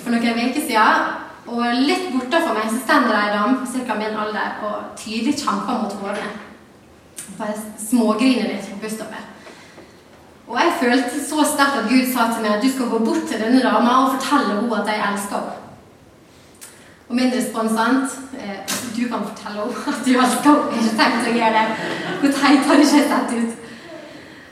for 0.03 0.13
noen 0.13 0.43
uker 0.43 0.67
siden. 0.67 1.07
Og 1.49 1.63
litt 1.87 2.11
bortenfor 2.13 2.59
meg 2.59 2.69
så 2.69 2.83
står 2.83 3.07
det 3.09 3.15
ei 3.23 3.31
dame 3.33 3.87
ca. 3.87 3.97
min 3.97 4.19
alder 4.21 4.59
og 4.69 4.91
tydelig 5.01 5.39
kjemper 5.41 5.79
mot 5.81 5.95
tårene. 5.97 6.29
Bare 7.39 7.57
smågriner 7.81 8.51
litt 8.51 8.69
på 8.69 8.83
busstoppet. 8.83 9.25
Og 10.45 10.61
jeg 10.61 10.77
følte 10.83 11.23
så 11.25 11.47
sterkt 11.55 11.81
at 11.81 11.89
Gud 11.89 12.05
sa 12.13 12.29
til 12.35 12.45
meg 12.45 12.59
at 12.59 12.67
du 12.67 12.69
skal 12.75 12.93
gå 12.93 13.01
bort 13.07 13.25
til 13.31 13.41
denne 13.41 13.65
dama 13.65 13.97
og 14.03 14.19
fortelle 14.19 14.59
henne 14.59 14.83
at 14.83 14.93
jeg 14.93 15.07
elsker 15.09 15.41
henne. 15.41 15.57
Og 17.09 17.17
min 17.17 17.33
responsant 17.33 18.21
eh, 18.37 18.78
Du 18.99 19.09
kan 19.09 19.23
fortelle 19.23 19.63
henne 19.63 19.93
at 19.93 20.07
du 20.07 20.13
har 20.19 20.33
ikke 20.35 20.97
tenkt 20.99 21.29
å 21.31 21.35
gjøre 21.37 21.55
det. 21.55 21.91
Hvor 22.21 22.33
teit 22.35 22.65
har 22.67 22.81
det 22.81 22.87
ikke 22.89 23.03
sett 23.13 23.35
ut? 23.39 23.65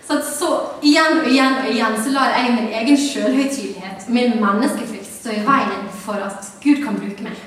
Så, 0.07 0.21
så 0.39 0.49
igjen 0.87 1.19
og 1.19 1.27
igjen 1.33 1.57
og 1.65 1.71
igjen 1.73 1.97
så 1.99 2.13
lar 2.15 2.37
jeg 2.37 2.53
min 2.55 2.69
egen 2.79 2.99
sjølhøytidelighet, 3.09 4.07
min 4.09 4.37
menneskefrykt, 4.39 5.09
stå 5.11 5.35
i 5.35 5.43
veien 5.49 5.89
for 6.05 6.23
at 6.23 6.47
Gud 6.63 6.85
kan 6.85 6.99
bruke 7.01 7.27
meg. 7.27 7.41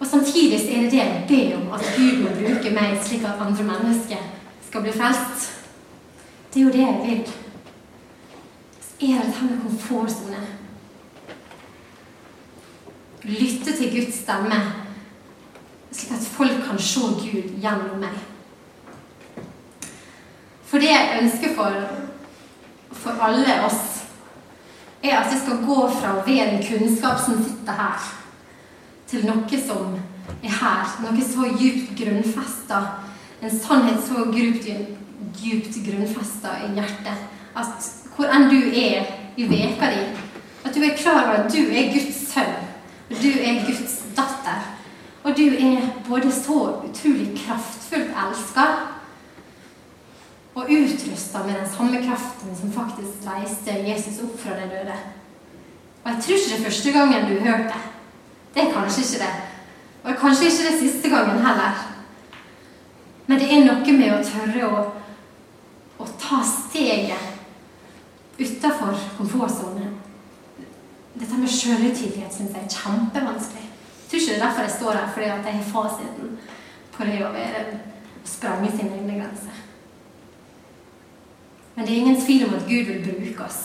Og 0.00 0.06
samtidig 0.08 0.62
så 0.62 0.72
er 0.72 0.86
det 0.86 0.94
det 0.94 1.02
jeg 1.02 1.24
ber 1.28 1.58
om, 1.58 1.66
at 1.76 1.84
Gud 1.96 2.22
må 2.22 2.32
bruke 2.38 2.72
meg 2.72 2.96
slik 3.04 3.26
at 3.28 3.42
andre 3.44 3.66
mennesker 3.68 4.24
skal 4.64 4.86
bli 4.86 4.94
frelst. 4.96 5.50
Det 6.54 6.62
er 6.62 6.64
jo 6.64 6.72
det 6.72 6.86
jeg 6.86 7.00
vil. 7.04 7.36
Så 8.80 8.96
er 9.00 9.20
det 9.28 9.34
dette 9.36 10.30
med. 10.32 10.48
Lytte 13.22 13.76
til 13.76 13.92
Guds 13.92 14.22
stemme, 14.24 14.58
slik 15.92 16.12
at 16.16 16.28
folk 16.36 16.62
kan 16.66 16.78
se 16.78 17.00
Gud 17.00 17.56
gjennom 17.62 18.00
meg. 18.00 18.16
For 20.66 20.80
det 20.80 20.88
jeg 20.88 21.18
ønsker 21.22 21.52
for, 21.56 21.74
for 22.96 23.24
alle 23.26 23.58
oss, 23.66 23.82
er 25.02 25.18
at 25.18 25.32
vi 25.32 25.40
skal 25.40 25.60
gå 25.66 25.78
fra 25.98 26.14
å 26.16 26.24
være 26.24 26.48
en 26.54 26.64
kunnskap 26.64 27.20
som 27.20 27.42
sitter 27.44 27.76
her, 27.76 28.10
til 29.10 29.26
noe 29.28 29.62
som 29.66 29.96
er 30.40 30.54
her. 30.62 30.92
Noe 31.02 31.26
så 31.26 31.50
djupt 31.58 31.92
grunnfesta. 31.98 32.80
En 33.42 33.52
sannhet 33.52 34.00
så 34.06 34.24
djupt, 34.32 34.68
djupt 35.42 35.80
grunnfesta 35.84 36.56
i 36.64 36.72
hjertet 36.78 37.28
at 37.58 37.88
hvor 38.14 38.30
enn 38.32 38.48
du 38.48 38.60
er 38.72 39.08
i 39.36 39.46
veka 39.48 39.88
di, 39.92 40.04
at 40.64 40.74
du 40.74 40.80
er 40.84 40.96
klar 40.96 41.26
over 41.26 41.42
at 41.42 41.52
du 41.52 41.60
er 41.72 41.90
Guds 41.92 42.20
sønn, 42.30 42.54
og 43.10 43.18
du 43.20 43.28
er 43.32 43.60
Guds 43.66 43.98
datter. 44.16 44.70
Og 45.22 45.36
du 45.36 45.42
er 45.42 45.88
både 46.08 46.32
så 46.32 46.58
utrolig 46.82 47.38
kraftfullt 47.38 48.10
elska 48.24 48.64
og 50.54 50.70
utrusta 50.70 51.44
med 51.46 51.54
den 51.54 51.68
samme 51.76 52.02
kraften 52.02 52.56
som 52.60 52.72
faktisk 52.72 53.26
reiste 53.26 53.76
Jesus 53.88 54.20
opp 54.24 54.34
fra 54.40 54.56
de 54.58 54.68
døde. 54.72 54.96
Og 56.04 56.10
jeg 56.10 56.22
tror 56.22 56.34
ikke 56.34 56.50
det 56.50 56.58
er 56.58 56.64
første 56.64 56.92
gangen 56.92 57.28
du 57.28 57.38
har 57.38 57.56
hørt 57.56 57.72
det. 57.72 57.82
Det 58.54 58.62
er 58.62 58.74
kanskje 58.74 59.02
ikke 59.02 59.24
det. 59.24 59.34
Og 60.04 60.16
kanskje 60.20 60.44
ikke 60.44 60.68
det 60.70 60.80
siste 60.80 61.08
gangen 61.08 61.46
heller. 61.46 61.88
Men 63.26 63.38
det 63.38 63.52
er 63.52 63.64
noe 63.64 63.98
med 63.98 64.12
å 64.12 64.24
tørre 64.26 64.68
å, 64.68 64.84
å 66.02 66.08
ta 66.18 66.42
steget 66.42 67.30
utafor 68.38 68.98
komfortsonen. 69.16 69.94
Dette 71.14 71.38
med 71.38 71.48
sjølhøytidelighet 71.48 72.34
syns 72.34 72.56
jeg 72.56 72.64
er 72.66 72.74
kjempevanskelig. 72.76 73.71
Tror 74.12 74.20
ikke 74.20 74.32
det 74.32 74.42
er 74.42 74.44
derfor 74.44 74.62
jeg 74.62 74.70
står 74.70 74.92
her, 74.92 75.12
fordi 75.12 75.24
at 75.24 75.46
jeg 75.46 75.54
har 75.54 75.62
fasiten 75.72 76.32
på 76.92 77.04
det 77.08 77.20
å 77.24 77.30
være 77.32 77.60
sprange 78.28 78.68
sine 78.70 78.98
egne 78.98 79.14
grenser. 79.16 79.60
Men 81.74 81.86
det 81.86 81.94
er 81.94 82.00
ingen 82.02 82.20
tvil 82.20 82.44
om 82.44 82.58
at 82.58 82.66
Gud 82.68 82.90
vil 82.90 83.06
bruke 83.06 83.46
oss. 83.46 83.60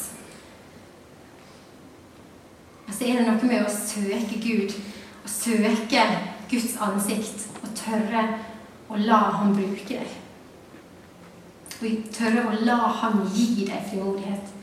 Og 2.87 2.93
så 2.93 3.09
er 3.09 3.19
det 3.19 3.25
noe 3.27 3.49
med 3.49 3.65
å 3.65 3.73
søke 3.75 4.39
Gud, 4.45 4.77
å 5.27 5.33
søke 5.33 6.07
Guds 6.47 6.79
ansikt, 6.79 7.49
og 7.59 7.75
tørre 7.75 8.23
å 8.87 9.03
la 9.03 9.19
ham 9.41 9.51
bruke 9.51 9.99
deg. 9.99 10.15
Og 11.81 12.07
tørre 12.15 12.47
å 12.47 12.55
la 12.63 12.79
ham 13.01 13.19
gi 13.35 13.67
deg 13.67 13.91
frimodighet. 13.91 14.55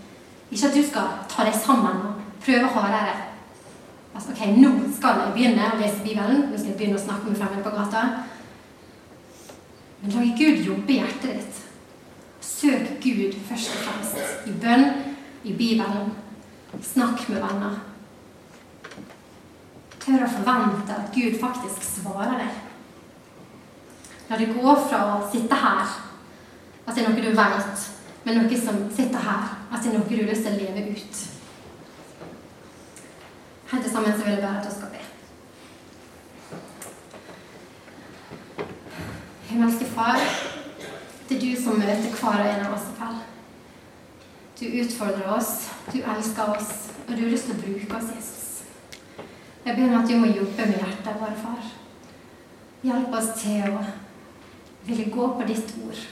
Ikke 0.48 0.72
at 0.72 0.80
du 0.80 0.82
skal 0.88 1.14
ta 1.28 1.44
deg 1.44 1.60
sammen 1.60 2.02
og 2.08 2.26
prøve 2.40 2.72
hardere. 2.72 3.33
Altså, 4.14 4.30
ok, 4.30 4.42
nå 4.62 4.70
skal 4.94 5.20
jeg 5.20 5.34
begynne 5.34 5.70
å 5.72 5.80
lese 5.80 6.02
Bibelen. 6.04 6.44
Nå 6.50 6.58
skal 6.58 6.70
jeg 6.70 6.78
begynne 6.78 7.00
å 7.00 7.02
snakke 7.02 7.30
med 7.30 7.40
fremmede 7.40 7.64
på 7.66 7.74
gata. 7.74 8.04
Men 10.02 10.14
la 10.14 10.26
Gud 10.38 10.62
jobbe 10.68 10.94
i 10.94 11.00
hjertet 11.00 11.40
ditt. 11.40 11.62
Søk 12.44 12.92
Gud 13.02 13.34
først 13.48 13.74
og 13.74 13.82
fremst. 13.88 14.46
I 14.46 14.54
bønn, 14.62 14.86
i 15.42 15.52
Bibelen. 15.52 16.12
Snakk 16.82 17.26
med 17.30 17.42
venner. 17.42 17.80
Tør 20.04 20.26
å 20.26 20.30
forvente 20.30 20.94
at 20.94 21.12
Gud 21.14 21.38
faktisk 21.40 21.84
svarer 21.86 22.38
deg. 22.42 22.62
La 24.28 24.38
det 24.40 24.50
gå 24.54 24.74
fra 24.88 25.00
å 25.14 25.20
sitte 25.32 25.56
her, 25.58 25.94
at 26.84 26.94
det 26.94 27.04
er 27.04 27.10
noe 27.10 27.24
du 27.24 27.36
vet, 27.36 27.86
men 28.24 28.38
noe 28.40 28.58
som 28.60 28.84
sitter 28.92 29.20
her, 29.20 29.50
at 29.70 29.82
det 29.82 29.90
er 29.90 29.98
noe 29.98 30.08
du 30.08 30.16
har 30.16 30.30
lyst 30.30 30.46
til 30.46 30.56
å 30.56 30.60
leve 30.60 30.94
ut. 30.96 31.24
Helt 33.70 33.82
til 33.82 33.92
sammen 33.92 34.12
så 34.12 34.24
vil 34.24 34.32
jeg 34.32 34.42
bare 34.42 34.60
at 34.60 34.66
du 34.66 34.70
skal 34.76 34.88
be. 34.92 35.02
Himmelske 39.48 39.84
Far, 39.84 40.18
det 41.28 41.36
er 41.36 41.40
du 41.40 41.62
som 41.62 41.78
møter 41.78 42.10
hver 42.20 42.42
og 42.42 42.50
en 42.50 42.66
av 42.66 42.74
oss 42.74 42.90
i 42.90 42.96
kveld. 42.98 43.22
Du 44.60 44.64
utfordrer 44.82 45.30
oss, 45.36 45.52
du 45.92 45.98
elsker 45.98 46.50
oss, 46.56 46.70
og 47.08 47.16
du 47.16 47.22
har 47.22 47.30
lyst 47.30 47.48
til 47.48 47.56
å 47.56 47.62
bruke 47.62 47.96
oss, 47.96 48.12
Jesus. 48.16 48.44
Jeg 49.64 49.76
ber 49.76 49.88
om 49.88 50.02
at 50.02 50.10
du 50.10 50.16
må 50.20 50.26
jobbe 50.28 50.68
med 50.68 50.76
hjertet 50.76 51.20
vårt, 51.20 51.40
far. 51.40 51.72
Hjelp 52.84 53.16
oss 53.16 53.30
til 53.40 53.78
å 53.78 53.80
ville 54.84 55.10
gå 55.10 55.28
på 55.38 55.48
ditt 55.48 55.74
ord. 55.86 56.04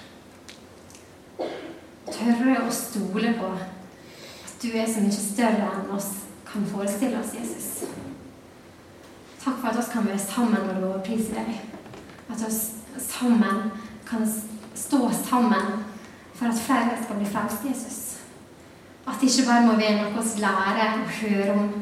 Tørre 2.08 2.58
å 2.64 2.72
stole 2.72 3.34
på 3.36 3.54
at 3.60 4.54
du 4.62 4.68
er 4.72 4.88
så 4.88 5.04
mye 5.04 5.20
større 5.20 5.68
enn 5.68 5.96
oss 5.96 6.12
kan 6.52 6.66
forestille 6.66 7.18
oss, 7.20 7.34
Jesus. 7.34 7.88
Takk 9.44 9.54
for 9.60 9.68
at 9.68 9.76
vi 9.76 9.82
kan 9.92 10.06
være 10.06 10.18
sammen 10.18 10.70
og 10.70 10.80
lovprise 10.80 11.34
deg. 11.34 11.60
At 12.30 12.44
vi 12.46 12.52
sammen 12.98 13.70
kan 14.06 14.26
stå 14.74 15.10
sammen 15.28 15.84
for 16.34 16.46
at 16.46 16.54
flere 16.54 16.98
skal 17.04 17.16
bli 17.16 17.26
frelst, 17.26 17.64
Jesus. 17.70 18.16
At 19.06 19.14
det 19.20 19.30
ikke 19.30 19.48
bare 19.48 19.66
må 19.66 19.72
være 19.76 20.02
noe 20.02 20.22
vi 20.22 20.40
lærer 20.40 20.92
og 21.00 21.08
hører 21.20 21.52
om 21.52 21.72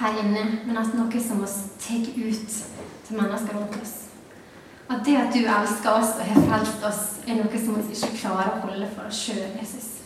her 0.00 0.22
inne, 0.24 0.44
men 0.66 0.78
at 0.78 0.94
noe 0.94 1.20
som 1.20 1.42
vi 1.42 1.48
tar 1.80 2.06
ut 2.16 2.54
til 3.06 3.16
mennesker 3.16 3.56
rundt 3.56 3.82
oss. 3.82 3.94
At 4.90 5.02
det 5.06 5.16
at 5.16 5.34
du 5.34 5.38
elsker 5.38 5.90
oss 5.90 6.16
og 6.18 6.24
har 6.24 6.46
frelst 6.48 6.84
oss, 6.84 7.02
er 7.26 7.42
noe 7.42 7.64
som 7.64 7.76
vi 7.76 7.96
ikke 7.96 8.16
klarer 8.22 8.54
å 8.54 8.62
holde 8.66 8.88
for 8.94 9.08
oss 9.08 9.26
sjøl, 9.26 9.44
Jesus. 9.60 10.01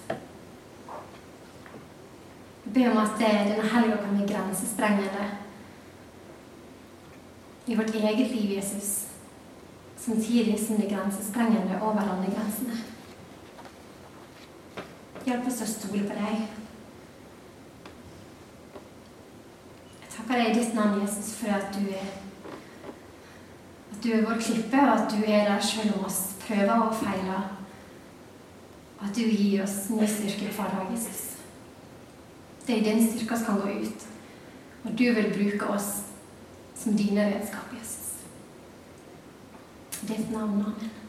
Ber 2.76 2.90
om 2.90 2.98
at 3.00 3.14
denne 3.16 3.68
helga 3.72 3.96
kan 3.96 4.16
bli 4.16 4.26
grensesprengende 4.28 5.26
i 7.66 7.74
vårt 7.74 7.94
eget 7.94 8.30
liv, 8.30 8.50
Jesus, 8.50 9.06
samtidig 9.96 10.66
som 10.66 10.76
det 10.76 10.90
grensesprengende 10.90 11.78
over 11.80 12.04
landegrensene. 12.04 12.76
Hjelp 15.24 15.48
oss 15.48 15.62
å 15.64 15.68
stole 15.70 16.02
på 16.04 16.18
deg. 16.18 16.42
Jeg 20.02 20.10
takker 20.18 20.42
deg 20.42 20.50
i 20.50 20.58
ditt 20.58 20.76
navn, 20.76 21.00
Jesus, 21.00 21.32
for 21.38 21.56
at 21.56 21.72
du 21.78 21.88
er 21.88 22.10
at 23.86 24.02
du 24.04 24.10
er 24.12 24.26
vår 24.26 24.42
klippe, 24.42 24.82
og 24.82 24.92
at 24.98 25.16
du 25.16 25.24
er 25.24 25.48
der 25.48 25.64
selv 25.64 25.96
om 25.96 26.04
oss 26.10 26.20
prøver 26.44 26.76
og 26.90 26.92
feiler. 27.00 27.48
Og 28.98 29.08
at 29.08 29.16
du 29.16 29.24
gir 29.24 29.64
oss 29.64 29.86
ny 29.96 30.04
styrke 30.04 30.50
i 30.50 30.54
dag, 30.60 30.92
Jesus. 30.92 31.35
Det 32.66 32.74
er 32.74 32.80
i 32.80 32.84
din 32.84 33.06
styrke 33.06 33.38
som 33.38 33.46
kan 33.46 33.60
gå 33.60 33.68
ut. 33.86 34.06
Og 34.84 34.98
du 34.98 35.04
vil 35.04 35.32
bruke 35.34 35.66
oss 35.74 35.90
som 36.74 36.96
dine 36.96 37.26
redskap, 37.26 37.74
Jesus. 37.78 38.14
I 40.02 40.06
ditt 40.06 40.30
navn, 40.30 40.60
amen. 40.60 41.05